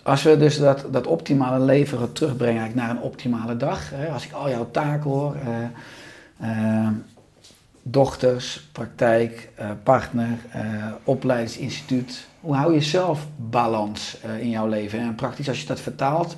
[0.03, 4.26] Als we dus dat, dat optimale leveren terugbrengen eigenlijk naar een optimale dag, hè, als
[4.26, 6.88] ik al jouw taken hoor, eh, eh,
[7.88, 10.63] dochters, praktijk, eh, partner, eh,
[11.03, 14.99] opleidingsinstituut, hoe hou je zelf balans eh, in jouw leven?
[14.99, 16.38] En praktisch als je dat vertaalt,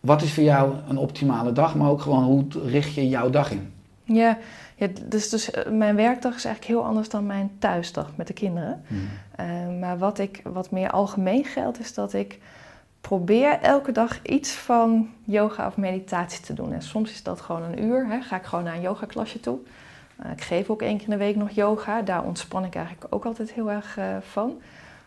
[0.00, 3.50] wat is voor jou een optimale dag, maar ook gewoon hoe richt je jouw dag
[3.50, 3.72] in?
[4.04, 4.38] Ja,
[4.76, 8.82] ja dus, dus mijn werkdag is eigenlijk heel anders dan mijn thuisdag met de kinderen.
[9.36, 9.46] Eh,
[9.80, 12.38] maar wat, ik, wat meer algemeen geldt, is dat ik
[13.00, 16.72] probeer elke dag iets van yoga of meditatie te doen.
[16.72, 18.06] En soms is dat gewoon een uur.
[18.06, 18.20] Hè.
[18.20, 19.58] Ga ik gewoon naar een yogaklasje toe.
[20.22, 22.02] Eh, ik geef ook één keer in de week nog yoga.
[22.02, 24.60] Daar ontspan ik eigenlijk ook altijd heel erg eh, van.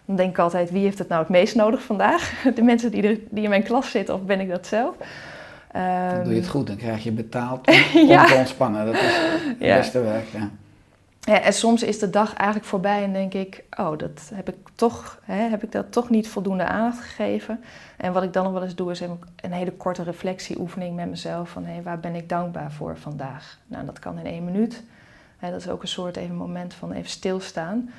[0.05, 2.41] Dan denk ik altijd, wie heeft het nou het meest nodig vandaag?
[2.55, 4.95] De mensen die, er, die in mijn klas zitten of ben ik dat zelf?
[5.71, 8.85] Dan Ehm, doe je het goed, dan krijg je betaald om, te ontspannen.
[8.85, 9.77] Dat is het Ja.
[9.77, 10.49] beste werk, ja.
[11.23, 14.55] Ja, en soms is de dag eigenlijk voorbij en denk ik, oh, dat heb ik
[14.75, 17.63] toch, hè, heb ik dat toch niet voldoende aandacht gegeven.
[17.97, 21.49] En wat ik dan nog wel eens doe, is een, hele korte reflectieoefening met mezelf
[21.49, 23.57] van, hé, waar ben ik dankbaar voor vandaag?
[23.67, 24.83] Nou, dat kan in één minuut.
[25.41, 27.89] Hè, dat is ook een soort even moment van even stilstaan.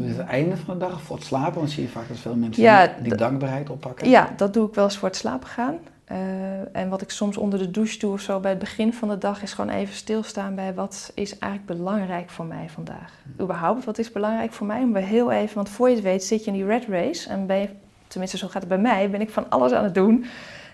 [0.00, 1.54] Is het het einde van de dag of voor het slapen?
[1.54, 4.08] Want zie je vaak dat veel mensen Ja, die, dankbaarheid oppakken.
[4.08, 5.78] Ja, dat doe ik wel eens voor het slapen gaan.
[6.04, 9.08] Eh, en wat ik soms onder de douche doe of zo bij het begin van
[9.08, 13.12] de dag is gewoon even stilstaan bij wat is eigenlijk belangrijk voor mij vandaag.
[13.40, 14.82] Überhaupt, wat is belangrijk voor mij?
[14.82, 17.46] Om heel even, want voor je het weet zit je in die red race en
[17.46, 17.68] ben je,
[18.06, 20.24] tenminste zo gaat het bij mij, ben ik van alles aan het doen.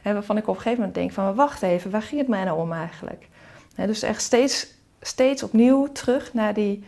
[0.02, 2.44] Hè, waarvan ik op een gegeven moment denk van wacht even, waar ging het mij
[2.44, 3.28] nou om eigenlijk?
[3.74, 6.84] Hè, dus echt steeds, steeds opnieuw terug naar die,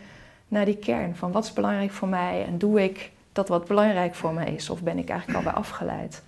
[0.47, 4.15] naar die kern van wat is belangrijk voor mij en doe ik dat wat belangrijk
[4.15, 6.23] voor mij is of ben ik eigenlijk al bij afgeleid?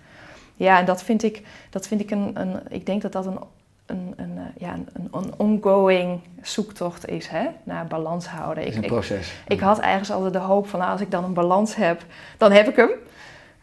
[0.54, 3.38] Ja, en dat vind ik, dat vind ik een, een ik denk dat dat een,
[3.86, 7.46] een, een, eh, ja, een, een ongoing zoektocht is, hè?
[7.62, 8.64] naar balans houden.
[8.64, 9.34] Het is Ik, een ik, proces.
[9.48, 12.04] ik had ergens altijd de hoop van, nou, als ik dan een balans heb,
[12.36, 12.90] dan heb ik hem.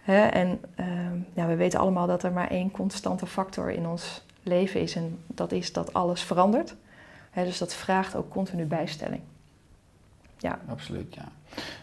[0.01, 0.25] Hè?
[0.25, 4.81] En ehm, ja, we weten allemaal dat er maar één constante factor in ons leven
[4.81, 6.75] is en dat is dat alles verandert.
[7.33, 9.21] Dus dat vraagt ook continu bijstelling.
[10.37, 11.31] Ja, Absoluut, ja.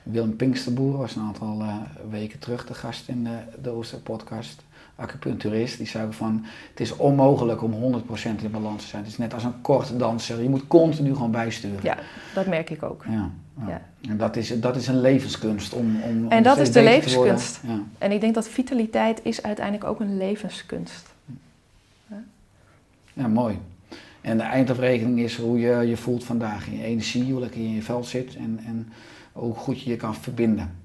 [0.02, 1.76] Willem Pinksterboer was een aantal eh,
[2.10, 4.62] weken terug de gast in de, de Oosterpodcast.
[4.96, 9.02] Acupuncturist, die zei van het is onmogelijk om 100% in balans te zijn.
[9.02, 11.80] Het is net als een korte danser, je moet continu gewoon bijsturen.
[11.82, 11.98] ja
[12.34, 13.04] dat merk ik ook.
[13.08, 13.68] Ja, ja.
[13.68, 13.82] Ja.
[14.08, 17.60] En dat is, dat is een levenskunst om, om En om dat is de levenskunst.
[17.66, 17.82] Ja.
[17.98, 21.08] En ik denk dat vitaliteit is uiteindelijk ook een levenskunst.
[23.12, 23.58] ja, mooi.
[24.20, 26.66] En de eindafrekening is hoe je je voelt vandaag.
[26.66, 28.92] In je energie, hoe lekker je in je vel zit en, en
[29.32, 30.78] hoe goed je je kan verbinden.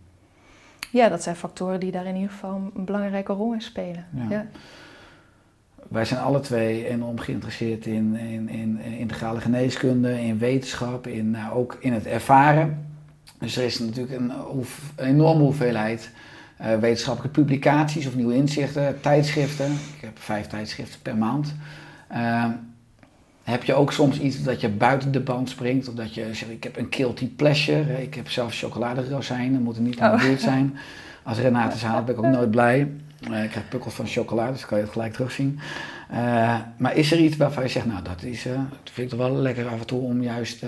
[0.91, 4.05] Ja, dat zijn factoren die daar in ieder geval een belangrijke rol in spelen.
[4.13, 4.25] Ja.
[4.29, 4.45] Ja.
[5.87, 11.53] Wij zijn alle twee enorm geïnteresseerd in, in, in integrale geneeskunde, in wetenschap, in, nou,
[11.53, 12.87] ook in het ervaren.
[13.39, 14.31] Dus er is natuurlijk een,
[14.95, 16.11] enorme hoeveelheid
[16.57, 19.71] eh, wetenschappelijke publicaties of nieuwe inzichten, tijdschriften.
[19.71, 21.55] Ik heb vijf tijdschriften per maand.
[22.07, 22.51] Ehm,
[23.45, 25.87] heb je ook soms iets dat je buiten de band springt?
[25.87, 28.01] Of dat je zegt, ik heb een guilty pleasure.
[28.01, 30.21] Ik heb zelf chocoladerozijnen, moeten niet in de Oh.
[30.21, 30.77] buurt zijn.
[31.23, 32.91] Als Renate ze haalt ben ik ook nooit blij.
[33.31, 35.59] Eh, ik krijg pukkels van chocolade, dus kan je het gelijk terugzien.
[36.09, 39.17] Eh, maar is er iets waarvan je zegt, nou dat, is, eh, dat vind ik
[39.19, 40.63] toch wel lekker af en toe om juist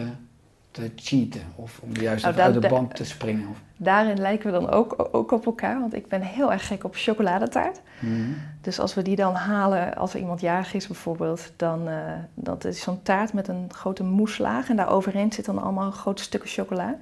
[0.78, 1.42] te cheaten?
[1.56, 3.48] Of om juist Nou, uit de band te springen?
[3.50, 6.84] Of, Daarin lijken we dan ook, ook op elkaar, want ik ben heel erg gek
[6.84, 7.82] op chocoladetaart.
[8.00, 8.32] Mhm.
[8.62, 11.94] Dus als we die dan halen, als er iemand jarig is bijvoorbeeld, dan uh,
[12.34, 16.24] dat is zo'n taart met een grote moeslaag en daar overheen zit dan allemaal grote
[16.24, 16.96] stukken chocola.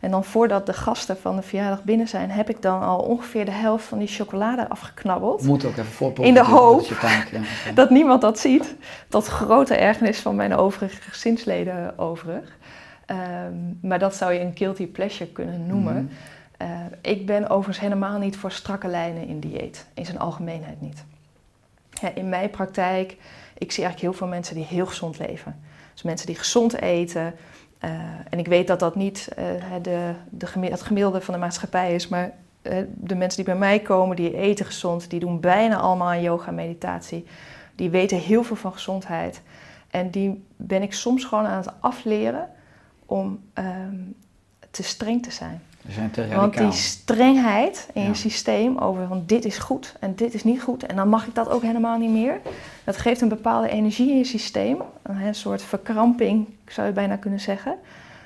[0.00, 3.44] En dan voordat de gasten van de verjaardag binnen zijn, heb ik dan al ongeveer
[3.44, 5.42] de helft van die chocolade afgeknabbeld.
[5.42, 6.36] Moet ook even voorproeven.
[6.36, 7.24] In de hoop ja.
[7.74, 8.74] Dat niemand dat ziet,
[9.08, 12.58] tot grote ergernis van mijn overige gezinsleden overig.
[13.10, 15.94] Ehm, maar dat zou je een guilty pleasure kunnen noemen.
[15.94, 16.12] Mhm.
[16.62, 16.68] Uh,
[17.00, 21.04] ik ben overigens helemaal niet voor strakke lijnen in dieet, in zijn algemeenheid niet.
[21.90, 23.10] Ja, in mijn praktijk,
[23.58, 25.60] ik zie eigenlijk heel veel mensen die heel gezond leven.
[25.92, 27.34] Dus mensen die gezond eten.
[27.84, 27.90] Uh,
[28.30, 29.44] en ik weet dat dat niet uh,
[29.82, 30.14] de,
[30.70, 32.32] het gemiddelde van de maatschappij is, maar
[32.94, 36.46] de mensen die bij mij komen, die eten gezond, die doen bijna allemaal aan yoga
[36.46, 37.26] en meditatie.
[37.74, 39.42] Die weten heel veel van gezondheid.
[39.90, 42.48] En die ben ik soms gewoon aan het afleren
[43.10, 44.14] om um,
[44.70, 45.62] te streng te zijn.
[45.82, 46.40] We zijn te radicaal.
[46.40, 48.08] Want die strengheid in ja.
[48.08, 51.26] je systeem over van dit is goed en dit is niet goed en dan mag
[51.26, 52.40] ik dat ook helemaal niet meer.
[52.84, 57.40] Dat geeft een bepaalde energie in je systeem, een soort verkramping zou je bijna kunnen
[57.40, 57.74] zeggen,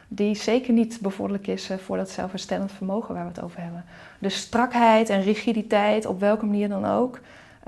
[0.09, 3.85] die zeker niet bevorderlijk is voor dat zelfherstellend vermogen waar we het over hebben.
[4.19, 7.21] Dus strakheid en rigiditeit, op welke manier dan ook,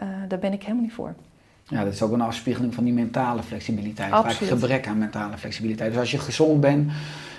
[0.02, 1.14] uh, daar ben ik helemaal niet voor.
[1.68, 4.12] Ja, dat is ook een afspiegeling van die mentale flexibiliteit.
[4.12, 4.36] Absoluut.
[4.36, 5.90] Vaak gebrek aan mentale flexibiliteit.
[5.90, 6.92] Dus als je gezond bent,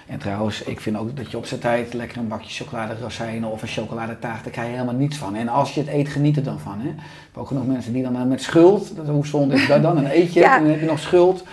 [0.07, 3.61] en trouwens, ik vind ook dat je op zijn tijd lekker een bakje chocoladerozijnen of
[3.61, 5.35] een chocoladetaart, daar krijg je helemaal niets van.
[5.35, 6.79] En als je het eet, geniet er dan van.
[6.79, 6.87] Hè?
[6.89, 6.95] Ik
[7.33, 9.95] heb ook genoeg mensen die dan met schuld, dat, hoe zonde is dat dan?
[9.95, 10.55] Dan eet je Ja.
[10.55, 11.43] en dan heb je nog schuld.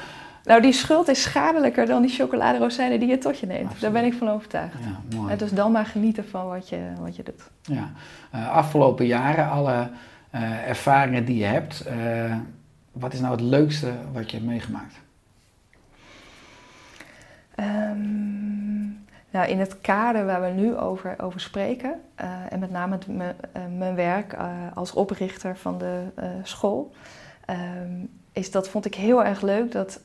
[0.45, 3.61] Nou, die schuld is schadelijker dan die chocoladerozijnen die je tot je neemt.
[3.61, 3.81] Absoluut.
[3.81, 4.75] Daar ben ik van overtuigd.
[4.81, 5.33] Ja, mooi.
[5.33, 7.51] En dus dan maar genieten van wat je, wat je doet.
[7.63, 7.93] Ja.
[8.35, 9.89] Uh, afgelopen jaren, alle
[10.35, 12.35] uh, ervaringen die je hebt, uh,
[12.95, 14.95] wat is nou het leukste wat je hebt meegemaakt?
[17.61, 22.99] Um, nou, in het kader waar we nu over, over spreken, uh, en met name
[23.09, 23.27] uh,
[23.77, 26.03] mijn werk uh, als oprichter van de
[26.43, 26.93] school,
[27.51, 30.01] um, is dat vond ik heel erg leuk dat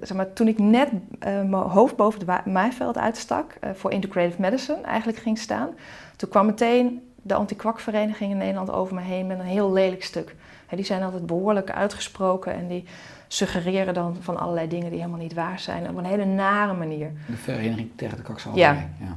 [0.00, 0.88] zeg maar, toen ik net
[1.20, 5.68] mijn hoofd boven het maaiveld uitstak voor integrative medicine eigenlijk ging staan,
[6.16, 10.34] toen kwam meteen de anti-kwakvereniging in Nederland over me heen met een heel lelijk stuk.
[10.76, 12.84] Die zijn altijd behoorlijk uitgesproken en die
[13.28, 15.88] suggereren dan van allerlei dingen die helemaal niet waar zijn.
[15.88, 17.12] Op een hele nare manier.
[17.26, 18.72] De vereniging tegen de kwakzalverij.
[18.72, 18.88] Ja.
[19.06, 19.16] ja.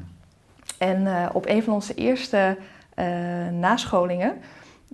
[0.78, 2.58] En eh, op een van onze eerste
[2.94, 3.08] eh,
[3.52, 4.34] nascholingen,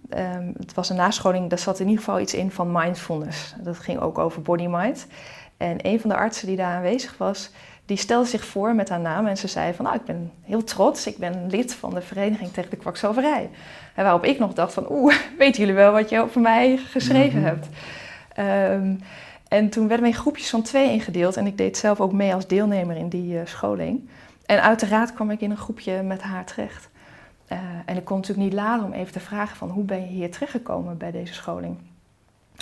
[0.10, 3.55] ehm, het was een nascholing, daar zat in ieder geval iets in van mindfulness.
[3.60, 5.07] Dat ging ook over body-mind.
[5.57, 7.51] En een van de artsen die daar aanwezig was,
[7.90, 10.64] die stelde zich voor met haar naam en ze zei van, nou, ik ben heel
[10.64, 13.50] trots, ik ben lid van de Vereniging tegen de Kwakzalverij.
[13.96, 17.40] En waarop ik nog dacht van, oeh, weten jullie wel wat je over mij geschreven
[17.40, 17.48] Mhm.
[17.48, 17.68] hebt?
[18.36, 18.96] Ehm,
[19.48, 22.34] en toen werden we in groepjes van twee ingedeeld en ik deed zelf ook mee
[22.34, 24.10] als deelnemer in die eh, scholing.
[24.46, 26.90] En uiteraard kwam ik in een groepje met haar terecht.
[27.48, 30.08] Eh, en ik kon natuurlijk niet laten om even te vragen van hoe ben je
[30.08, 31.78] hier terechtgekomen bij deze scholing.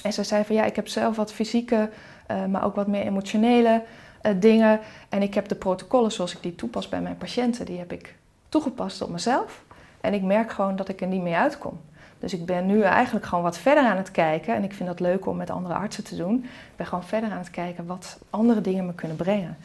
[0.04, 1.90] En ze zei van ja, ik heb zelf wat fysieke,
[2.28, 3.84] eh, maar ook wat meer emotionele
[4.40, 4.80] dingen.
[5.10, 8.16] En ik heb de protocollen zoals ik die toepas bij mijn patiënten, die heb ik
[8.50, 9.64] toegepast op mezelf.
[10.02, 11.80] En ik merk gewoon dat ik er niet mee uitkom.
[12.20, 14.56] Dus ik ben nu eigenlijk gewoon wat verder aan het kijken.
[14.56, 16.36] En ik vind dat leuk om met andere artsen te doen.
[16.44, 19.58] Ik ben gewoon verder aan het kijken wat andere dingen me kunnen brengen.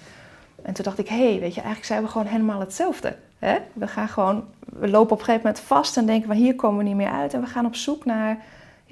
[0.63, 3.17] En toen dacht ik, hé, hey, weet je, eigenlijk zijn we gewoon helemaal hetzelfde.
[3.39, 3.59] Hè?
[3.73, 6.79] We gaan gewoon, we lopen op een gegeven moment vast en denken van hier komen
[6.79, 7.35] we niet meer uit.
[7.35, 8.39] En we gaan op zoek naar,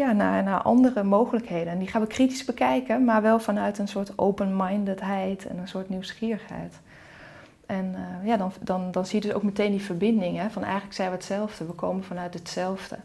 [0.01, 1.73] ja, naar, naar andere mogelijkheden.
[1.73, 5.89] En die gaan we kritisch bekijken, maar wel vanuit een soort open-mindedheid en een soort
[5.89, 6.81] nieuwsgierigheid.
[7.67, 10.39] En eh, ja, dan, dan, dan zie je dus ook meteen die verbinding.
[10.39, 10.51] Hè?
[10.51, 12.97] Van eigenlijk zijn we hetzelfde, we komen vanuit hetzelfde.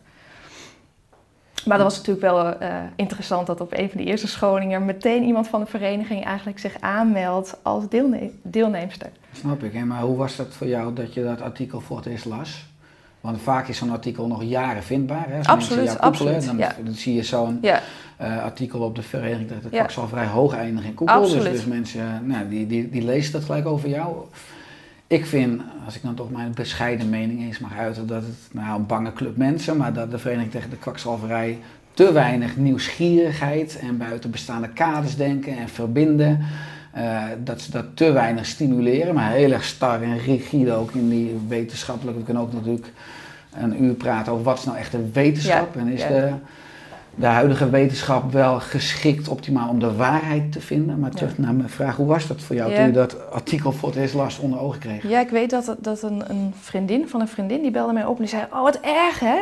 [1.66, 5.24] Maar dat was natuurlijk wel eh, interessant dat op een van de eerste scholingen meteen
[5.24, 9.12] iemand van de vereniging eigenlijk zich aanmeldt als deelne deelnemster.
[9.32, 9.86] Snap ik, hè?
[9.86, 12.66] maar hoe was dat voor jou dat je dat artikel voor het eerst las?
[13.26, 15.26] Want vaak is zo'n artikel nog jaren vindbaar.
[15.30, 15.38] Hè?
[15.38, 16.76] Als Absoluut, absoluut, Dan, ja.
[16.84, 17.82] dan zie je zo'n Ja,
[18.18, 19.78] eh, artikel op de vereniging dat Ja.
[19.78, 21.20] kwakzal vrij hoog eindigt in Google.
[21.22, 21.52] Dus, Absoluut.
[21.54, 24.16] dus mensen eh, nou, die, die, die lezen dat gelijk over jou.
[25.08, 28.80] Ik vind, als ik dan toch mijn bescheiden mening eens mag uiten, dat het nou,
[28.80, 31.58] een bange club mensen, maar dat de vereniging tegen de kwakzalverij
[31.94, 36.40] te weinig nieuwsgierigheid en buiten bestaande kaders denken en verbinden.
[36.92, 41.10] eh, dat ze dat te weinig stimuleren, maar heel erg star en rigide ook in
[41.10, 42.20] die wetenschappelijke.
[42.20, 42.88] We kunnen ook natuurlijk
[43.60, 46.08] een uur praten over wat is nou echt de wetenschap Ja, en is ja.
[46.08, 46.32] de,
[47.16, 51.00] de huidige wetenschap wel geschikt optimaal om de waarheid te vinden.
[51.00, 51.42] Maar terug Ja.
[51.44, 54.14] naar mijn vraag, hoe was dat voor jou toen je dat artikel voor het eerst
[54.14, 55.10] las onder ogen kreeg?
[55.10, 58.16] ja ik weet dat, dat een, een vriendin van een vriendin die belde mij op
[58.16, 59.36] en die zei: Oh, wat erg hè?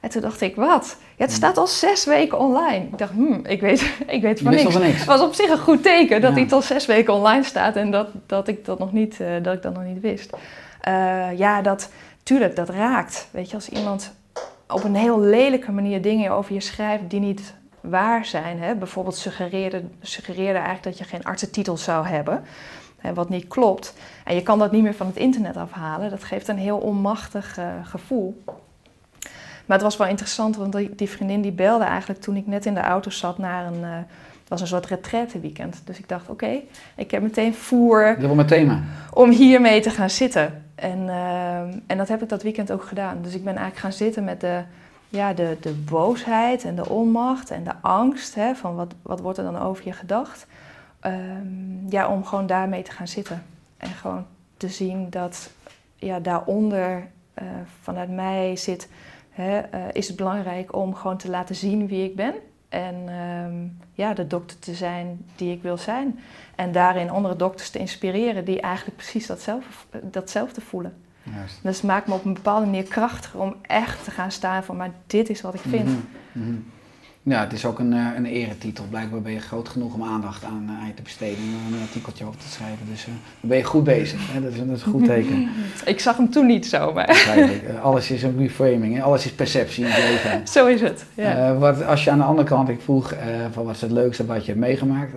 [0.00, 0.96] En toen dacht ik: Wat?
[1.16, 2.84] Ja, het staat al zes weken online.
[2.84, 4.64] Ik dacht: Hmm, ik weet, ik weet van niks.
[4.64, 4.96] al van niks.
[4.98, 6.42] Het was op zich een goed teken dat Ja.
[6.42, 9.54] hij al zes weken online staat en dat, dat, ik, dat, nog niet, eh, dat
[9.54, 10.30] ik dat nog niet wist.
[10.80, 11.88] Eh, ja, dat,
[12.22, 13.28] tuurlijk, dat raakt.
[13.30, 14.12] Weet je, als iemand
[14.68, 18.60] op een heel lelijke manier dingen over je schrijft die niet waar zijn.
[18.60, 18.74] Hè?
[18.74, 22.42] Bijvoorbeeld suggereerde, suggereerde eigenlijk dat je geen artsentitel zou hebben.
[22.98, 23.94] Hè, wat niet klopt.
[24.24, 26.10] En je kan dat niet meer van het internet afhalen.
[26.10, 28.42] Dat geeft een heel onmachtig eh, gevoel.
[29.66, 32.66] Maar het was wel interessant, want die, die vriendin die belde eigenlijk toen ik net
[32.66, 33.82] in de auto zat naar een...
[33.84, 33.90] eh,
[34.40, 35.82] het was een soort retraite-weekend.
[35.84, 36.60] Dus ik dacht, oké,
[36.96, 38.82] ik heb meteen voer Dat was mijn thema.
[39.12, 40.64] om hiermee te gaan zitten.
[40.82, 43.22] En, ehm, en dat heb ik dat weekend ook gedaan.
[43.22, 44.62] Dus ik ben eigenlijk gaan zitten met de,
[45.08, 48.34] ja, de, de boosheid en de onmacht en de angst.
[48.34, 50.46] Hè, van wat, wat wordt er dan over je gedacht?
[51.00, 53.42] Ehm, ja, om gewoon daarmee te gaan zitten.
[53.76, 54.26] En gewoon
[54.56, 55.50] te zien dat
[55.96, 57.46] ja, daaronder eh,
[57.82, 58.88] vanuit mij zit...
[59.30, 62.34] Hè, eh, is het belangrijk om gewoon te laten zien wie ik ben.
[62.72, 63.54] En ehm,
[63.92, 66.18] ja, de dokter te zijn die ik wil zijn.
[66.54, 69.68] En daarin andere dokters te inspireren die eigenlijk precies datzelfde,
[70.02, 70.94] datzelfde voelen.
[71.22, 71.62] Juist.
[71.62, 74.76] Dus het maakt me op een bepaalde manier krachtiger om echt te gaan staan voor,
[74.76, 75.88] maar dit is wat ik vind.
[75.88, 75.98] Mhm,
[76.32, 76.56] mhm.
[77.24, 78.84] Ja, het is ook een, eh, een eretitel.
[78.90, 81.80] Blijkbaar ben je groot genoeg om aandacht aan, eh, aan je te besteden en een
[81.80, 82.86] artikeltje over te schrijven.
[82.90, 84.32] Dus eh, dan ben je goed bezig.
[84.32, 84.42] Hè?
[84.42, 85.48] Dat, is, dat is een goed teken.
[85.84, 89.02] Ik zag hem toen niet zo, maar Alles is een reframing, hè?
[89.02, 90.46] alles is perceptie in het leven.
[90.56, 91.04] zo is het.
[91.14, 91.54] Ja.
[91.56, 93.14] Wat, als je aan de andere kant, ik vroeg
[93.52, 95.12] van wat is het leukste wat je hebt meegemaakt.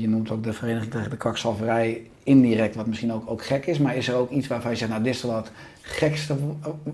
[0.00, 3.78] Je noemt ook de Vereniging tegen de Kwakzalverij indirect, wat misschien ook, ook gek is.
[3.78, 6.34] Maar is er ook iets waarvan je zegt, nou dit is wel het gekste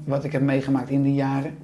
[0.05, 1.57] wat ik heb meegemaakt in die jaren?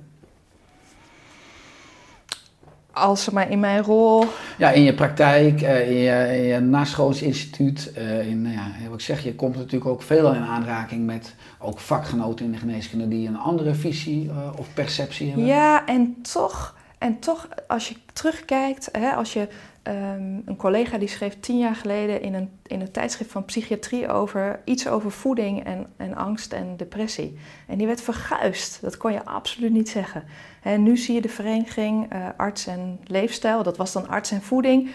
[2.98, 4.24] Als ze maar in mijn rol.
[4.58, 7.92] Ja, in je praktijk, eh, in je, in je naschoolsinstituut.
[7.94, 11.78] eh, in, ja, wat ik zeg, je komt natuurlijk ook veel in aanraking met ook
[11.78, 15.46] vakgenoten in de geneeskunde die een andere visie eh, of perceptie hebben.
[15.46, 19.48] Ja, en toch, en toch als je terugkijkt, hè, als je
[19.88, 24.60] ehm, een collega die schreef tien jaar geleden in een, in tijdschrift van psychiatrie over
[24.64, 27.38] iets over voeding en, en angst en depressie.
[27.66, 28.80] En die werd verguisd.
[28.80, 30.24] Dat kon je absoluut niet zeggen.
[30.62, 34.42] En nu zie je de vereniging eh, arts en leefstijl, dat was dan arts en
[34.42, 34.90] voeding.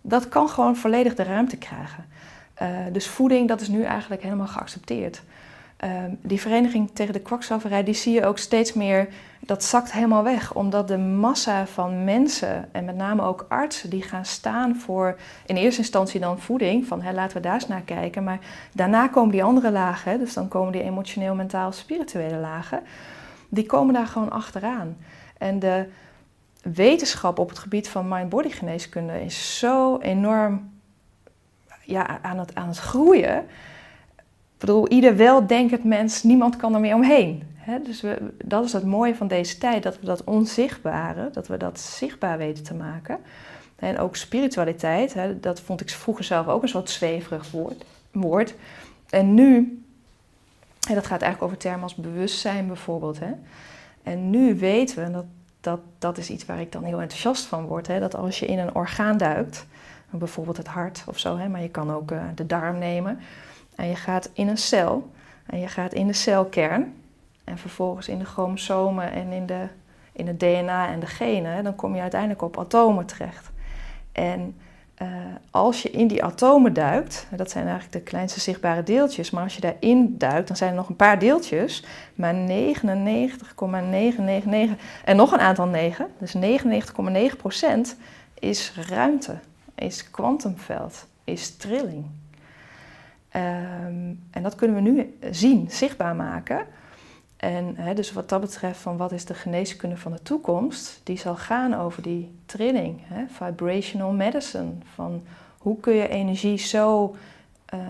[0.00, 2.04] Dat kan gewoon volledig de ruimte krijgen.
[2.54, 5.22] Eh, dus voeding, dat is nu eigenlijk helemaal geaccepteerd.
[5.84, 9.08] Ehm, die vereniging tegen de kwakzalverij, die zie je ook steeds meer,
[9.40, 10.54] dat zakt helemaal weg.
[10.54, 15.56] Omdat de massa van mensen, en met name ook artsen, die gaan staan voor in
[15.56, 18.24] eerste instantie dan voeding, van hè, laten we daar eens naar kijken.
[18.24, 18.38] Maar
[18.72, 22.82] daarna komen die andere lagen, dus dan komen die emotioneel, mentaal, spirituele lagen,
[23.48, 24.96] die komen daar gewoon achteraan.
[25.38, 25.88] En de
[26.62, 30.70] wetenschap op het gebied van mind-body geneeskunde is zo enorm
[31.82, 33.46] ja, aan, het, aan het groeien.
[34.64, 37.42] Bedoel, ieder weldenkend mens, niemand kan er meer omheen.
[37.84, 41.56] dus we, dat is het mooie van deze tijd, dat we dat onzichtbare, dat we
[41.56, 43.18] dat zichtbaar weten te maken.
[43.76, 47.84] En ook spiritualiteit, dat vond ik vroeger zelf ook een soort zweverig woord.
[48.12, 48.54] woord.
[49.10, 49.82] En nu,
[50.88, 53.18] en dat gaat eigenlijk over termen als bewustzijn bijvoorbeeld.
[54.02, 55.26] En nu weten we, dat,
[55.60, 58.58] dat, dat is iets waar ik dan heel enthousiast van word, dat als je in
[58.58, 59.66] een orgaan duikt,
[60.10, 63.18] bijvoorbeeld het hart of zo, maar je kan ook uh, de darm nemen,
[63.76, 65.10] en je gaat in een cel
[65.46, 66.94] en je gaat in de celkern
[67.44, 69.66] en vervolgens in de chromosomen en in, de,
[70.12, 73.50] in het DNA en de genen, dan kom je uiteindelijk op atomen terecht.
[74.12, 74.56] En
[75.02, 75.08] uh,
[75.50, 79.54] als je in die atomen duikt, dat zijn eigenlijk de kleinste zichtbare deeltjes, maar als
[79.54, 85.40] je daarin duikt, dan zijn er nog een paar deeltjes, maar 99,999 en nog een
[85.40, 86.40] aantal 9, dus 99,9
[87.36, 87.96] procent
[88.38, 89.38] is ruimte,
[89.74, 92.06] is kwantumveld, is trilling.
[93.36, 96.66] Um, en dat kunnen we nu zien, zichtbaar maken.
[97.36, 101.36] En dus wat dat betreft, van wat is de geneeskunde van de toekomst, die zal
[101.36, 104.70] gaan over die trilling, vibrational medicine.
[104.94, 105.22] Van
[105.58, 107.16] hoe kun je energie zo
[107.74, 107.80] uh,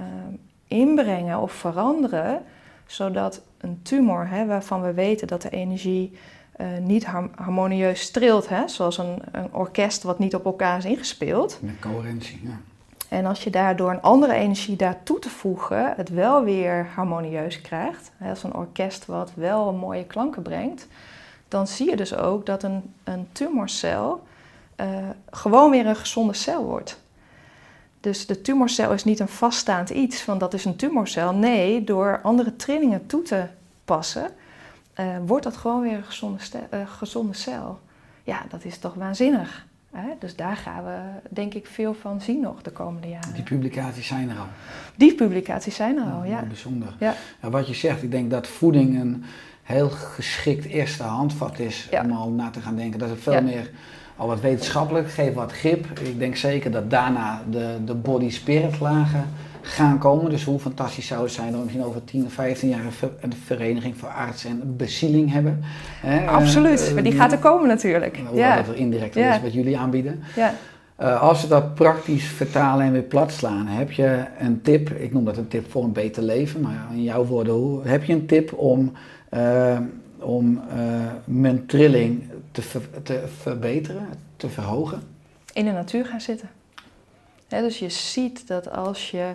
[0.67, 2.43] inbrengen of veranderen,
[2.87, 6.19] zodat een tumor, waarvan we weten dat de energie
[6.61, 11.59] uh, niet harmonieus trilt, zoals een, een, orkest wat niet op elkaar is ingespeeld.
[11.63, 12.61] Met coherentie, ja.
[13.15, 18.11] En als je daardoor een andere energie daartoe te voegen, het wel weer harmonieus krijgt,
[18.21, 20.87] als een orkest wat wel mooie klanken brengt,
[21.49, 24.23] dan zie je dus ook dat een, een tumorcel
[24.81, 24.87] uh,
[25.31, 27.01] gewoon weer een gezonde cel wordt.
[28.01, 31.35] Dus de tumorcel is niet een vaststaand iets van dat is een tumorcel.
[31.35, 33.47] Nee, door andere trillingen toe te
[33.85, 34.31] passen,
[35.01, 36.39] uh, wordt dat gewoon weer een gezonde,
[36.71, 37.79] uh, gezonde cel.
[38.23, 39.67] Ja, dat is toch waanzinnig.
[40.19, 43.35] Dus daar gaan we denk ik veel van zien nog de komende jaren.
[43.35, 44.47] Die publicaties zijn er al.
[44.95, 46.43] Die publicaties zijn er al, ja.
[46.43, 46.95] Bijzonder.
[46.99, 47.15] Ja.
[47.41, 49.25] wat je zegt, ik denk dat voeding een
[49.63, 52.99] heel geschikt eerste handvat is om al na te gaan denken.
[52.99, 53.71] Dat het veel meer
[54.17, 55.99] al wat wetenschappelijk, geeft wat grip.
[56.01, 59.29] Ik denk zeker dat daarna de, de body-spirit lagen
[59.67, 60.31] gaan komen.
[60.31, 62.81] Dus hoe fantastisch zou het zijn dat we misschien over 10 of 15 jaar
[63.21, 65.65] een vereniging voor artsen en bezieling hebben.
[66.27, 68.17] Absoluut, uh, maar die gaat er komen natuurlijk.
[68.17, 68.57] Hoewel ja.
[68.57, 70.23] dat er indirect is wat jullie aanbieden.
[70.37, 70.55] Ja.
[71.01, 75.13] Uh, als we dat praktisch vertalen en weer plat slaan, heb je een tip, ik
[75.13, 78.13] noem dat een tip voor een beter leven, maar in jouw woorden, hoe, heb je
[78.13, 78.93] een tip om,
[79.35, 79.79] uh,
[80.19, 80.61] om
[81.25, 82.63] mijn trilling te,
[83.03, 85.03] te verbeteren, te verhogen?
[85.53, 86.49] In de natuur gaan zitten.
[87.49, 89.35] dus je ziet dat als je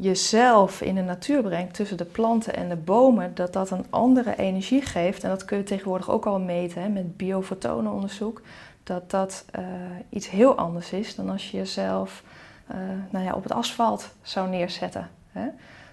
[0.00, 4.36] jezelf in de natuur brengt tussen de planten en de bomen, dat dat een andere
[4.36, 5.24] energie geeft.
[5.24, 8.42] En dat kun je tegenwoordig ook al meten hè, met biofotonenonderzoek.
[8.82, 9.64] Dat dat uh,
[10.08, 12.22] iets heel anders is dan als je jezelf
[12.70, 12.76] uh,
[13.10, 15.10] nou ja, op het asfalt zou neerzetten.
[15.32, 15.48] Hè.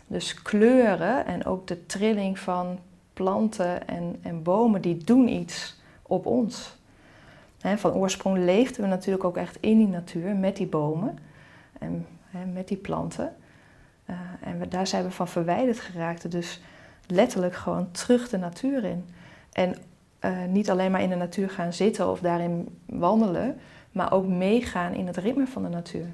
[0.07, 2.79] Dus kleuren en ook de trilling van
[3.13, 6.75] planten en, en bomen, die doen iets op ons.
[7.61, 11.17] Hè, van oorsprong leefden we natuurlijk ook echt in die natuur met die bomen
[11.79, 12.05] en
[12.53, 13.35] met die planten.
[14.09, 16.31] Uh, en we, daar zijn we van verwijderd geraakt.
[16.31, 16.61] Dus
[17.07, 19.05] letterlijk gewoon terug de natuur in.
[19.51, 19.75] En
[20.21, 23.59] uh, niet alleen maar in de natuur gaan zitten of daarin wandelen,
[23.91, 26.07] maar ook meegaan in het ritme van de natuur.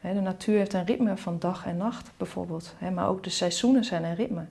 [0.00, 4.04] De natuur heeft een ritme van dag en nacht bijvoorbeeld, maar ook de seizoenen zijn
[4.04, 4.44] een ritme.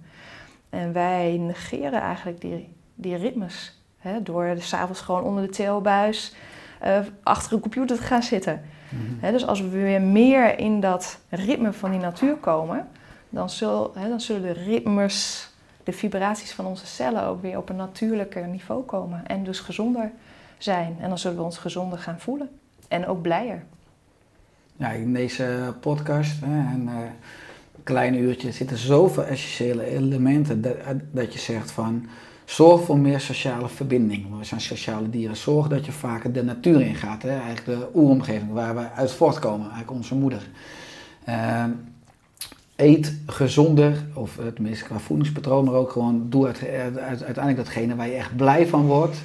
[0.69, 6.35] En wij negeren eigenlijk die, die ritmes he, door s'avonds gewoon onder de teelbuis
[6.83, 8.61] uh, achter een computer te gaan zitten.
[8.89, 9.31] Mhm.
[9.31, 12.87] dus als we weer meer in dat ritme van die natuur komen,
[13.29, 15.49] dan, zul, dan zullen de ritmes,
[15.83, 19.27] de vibraties van onze cellen ook weer op een natuurlijker niveau komen.
[19.27, 20.11] En dus gezonder
[20.57, 20.97] zijn.
[20.99, 22.49] En dan zullen we ons gezonder gaan voelen.
[22.87, 23.63] En ook blijer.
[24.75, 26.97] Ja, in deze podcast hè, en uh,
[27.83, 30.75] kleine uurtje zitten zoveel essentiële elementen dat,
[31.11, 32.07] dat je zegt van
[32.45, 34.37] Zorg voor meer sociale verbinding.
[34.37, 35.35] We zijn sociale dieren.
[35.35, 37.21] Zorg dat je vaker de natuur ingaat.
[37.21, 37.29] Hè?
[37.39, 39.61] Eigenlijk de oeromgeving waar we uit voortkomen.
[39.61, 40.47] Eigenlijk onze moeder.
[41.29, 41.63] Uh,
[42.75, 46.67] eet gezonder, of tenminste qua voedingspatroon, maar ook gewoon doe uit,
[46.97, 49.17] uiteindelijk datgene waar je echt blij van wordt.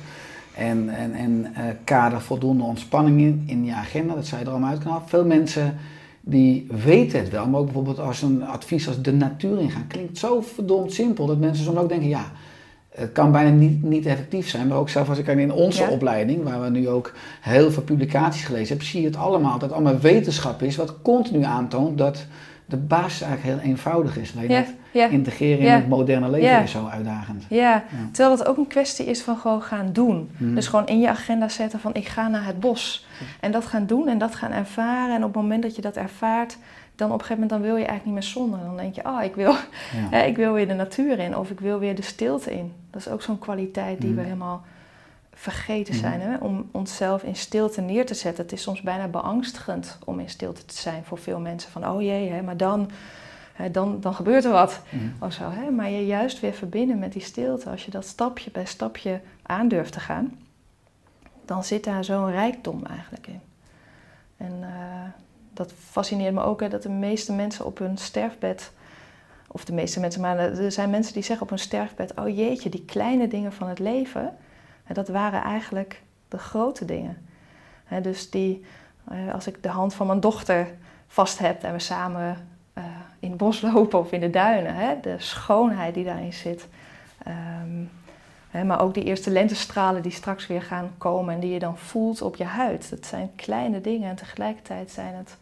[0.54, 4.70] En, en, en uh, kader voldoende ontspanning in, in je agenda, dat je er allemaal
[4.70, 5.76] uit kunnen Veel mensen
[6.20, 7.46] die weten het wel.
[7.46, 9.86] Maar ook bijvoorbeeld als een advies als de natuur ingaan.
[9.86, 12.32] Klinkt zo verdomd simpel dat mensen soms ook denken, ja,
[12.94, 14.66] het kan bijna niet, niet effectief zijn.
[14.68, 15.88] Maar ook zelf als ik kijk in onze Ja.
[15.88, 19.52] opleiding, waar we nu ook heel veel publicaties gelezen hebben, zie je het allemaal.
[19.52, 22.26] Dat het allemaal wetenschap is wat continu aantoont dat
[22.66, 24.32] de basis eigenlijk heel eenvoudig is.
[24.36, 27.44] Alleen Ja, dat ja, integreren in het moderne leven is zo uitdagend.
[27.48, 27.84] ja.
[28.12, 30.30] Terwijl het ook een kwestie is van gewoon gaan doen.
[30.36, 30.54] Mhm.
[30.54, 33.06] Dus gewoon in je agenda zetten van ik ga naar het bos.
[33.40, 35.14] En dat gaan doen en dat gaan ervaren.
[35.14, 36.56] En op het moment dat je dat ervaart,
[37.00, 38.58] dan op een gegeven moment dan wil je eigenlijk niet meer zonder.
[38.60, 39.54] Dan denk je, oh, ik wil,
[40.10, 40.22] Ja.
[40.32, 42.72] ik wil weer de natuur in of ik wil weer de stilte in.
[42.90, 44.24] Dat is ook zo'n kwaliteit die we Mhm.
[44.24, 44.62] helemaal
[45.34, 46.02] vergeten Mhm.
[46.02, 46.20] zijn.
[46.20, 46.36] Hè?
[46.36, 48.42] Om onszelf in stilte neer te zetten.
[48.44, 51.70] Het is soms bijna beangstigend om in stilte te zijn voor veel mensen.
[51.70, 52.90] Van, oh jee, hè, maar dan,
[53.52, 54.80] hè, dan, dan gebeurt er wat.
[54.90, 55.24] Mhm.
[55.24, 55.70] Of zo, hè?
[55.70, 57.70] Maar je juist weer verbinden met die stilte.
[57.70, 60.38] Als je dat stapje bij stapje aandurft te gaan,
[61.44, 63.40] dan zit daar zo'n rijkdom eigenlijk in.
[64.36, 65.08] En eh,
[65.60, 68.72] dat fascineert me ook, hè, dat de meeste mensen op hun sterfbed,
[69.46, 72.68] of de meeste mensen, maar er zijn mensen die zeggen op hun sterfbed, oh jeetje,
[72.68, 74.36] die kleine dingen van het leven,
[74.84, 77.26] hè, dat waren eigenlijk de grote dingen.
[77.84, 78.64] Hè, dus die,
[79.08, 80.68] eh, als ik de hand van mijn dochter
[81.06, 82.84] vast heb en we samen eh,
[83.18, 86.68] in het bos lopen of in de duinen, hè, de schoonheid die daarin zit.
[87.24, 91.78] Ehm, maar ook die eerste lentestralen die straks weer gaan komen en die je dan
[91.78, 92.90] voelt op je huid.
[92.90, 95.36] Dat zijn kleine dingen en tegelijkertijd zijn het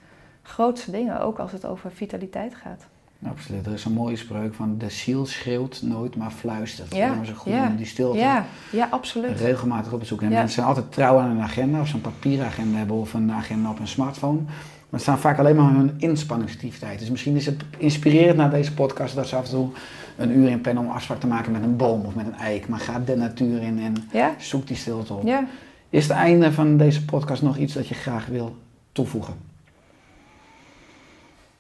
[0.49, 2.87] grootste dingen, ook als het over vitaliteit gaat.
[3.27, 3.67] Absoluut.
[3.67, 6.95] Er is een mooie spreuk van de ziel schreeuwt nooit, maar fluistert.
[6.95, 9.41] Ja, Dat is goed ja, die stilte Ja, ja, absoluut.
[9.41, 10.27] regelmatig op te zoeken.
[10.27, 10.39] En Ja.
[10.39, 13.71] mensen zijn altijd trouw aan een agenda, of ze een papieragenda hebben of een agenda
[13.71, 14.41] op een smartphone.
[14.41, 16.99] Maar het staan vaak alleen maar hun inspanningsactiviteit.
[16.99, 19.69] Dus misschien is het inspirerend na deze podcast dat ze af en toe
[20.17, 22.69] een uur inplannen om afspraak te maken met een boom of met een eik.
[22.69, 25.27] Maar ga de natuur in en Ja, zoek die stilte op.
[25.27, 25.45] ja.
[25.91, 28.57] Is het einde van deze podcast nog iets dat je graag wil
[28.93, 29.35] toevoegen?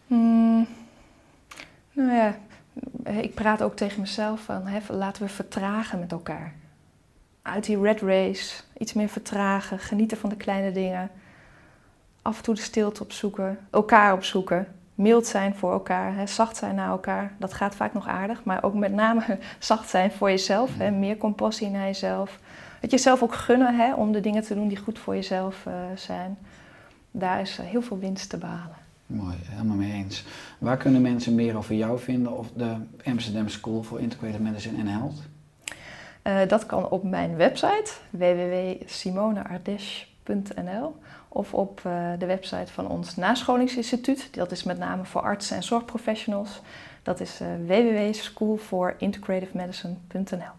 [0.08, 0.66] Hmm,
[1.92, 2.36] nou ja,
[3.04, 6.54] ik praat ook tegen mezelf van hè, laten we vertragen met elkaar.
[7.42, 11.10] Uit die red race, iets meer vertragen, genieten van de kleine dingen.
[12.22, 14.66] Af en toe de stilte opzoeken, elkaar opzoeken.
[14.94, 17.32] Mild zijn voor elkaar, hè, zacht zijn naar elkaar.
[17.38, 20.76] Dat gaat vaak nog aardig, maar ook met name zacht zijn voor jezelf.
[20.78, 22.38] Hè, meer compassie naar jezelf.
[22.80, 25.74] Het jezelf ook gunnen hè, om de dingen te doen die goed voor jezelf eh,
[25.94, 26.38] zijn.
[27.10, 28.77] Daar is eh, heel veel winst te behalen.
[29.08, 30.24] Mooi, helemaal mee eens.
[30.58, 34.88] Waar kunnen mensen meer over jou vinden of de Amsterdam School for Integrated Medicine and
[34.88, 35.22] Health?
[36.22, 40.96] Eh, dat kan op mijn website www.simoneardesh.nl
[41.28, 44.34] of op eh, de website van ons nascholingsinstituut.
[44.34, 46.60] Dat is met name voor artsen en zorgprofessionals.
[47.02, 50.52] Dat is uh, www.schoolforintegrativemedicine.nl.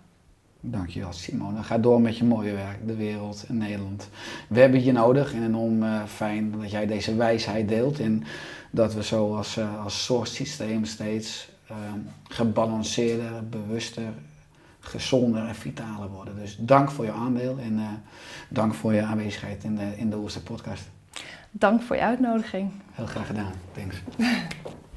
[0.62, 1.64] Dankjewel Simone.
[1.64, 4.10] Ga door met je mooie werk, de wereld en Nederland.
[4.48, 8.00] We hebben je nodig en enorm uh, fijn dat jij deze wijsheid deelt.
[8.00, 8.24] En
[8.72, 11.78] dat we zo als, uh, als zorgsysteem steeds uh,
[12.24, 14.14] gebalanceerder, bewuster,
[14.80, 16.36] gezonder en vitaler worden.
[16.36, 17.88] Dus dank voor je aandeel en uh,
[18.50, 20.90] dank voor je aanwezigheid in de, in de podcast.
[21.52, 22.72] Dank voor je uitnodiging.
[22.92, 23.52] Heel graag gedaan.
[23.72, 23.96] Thanks.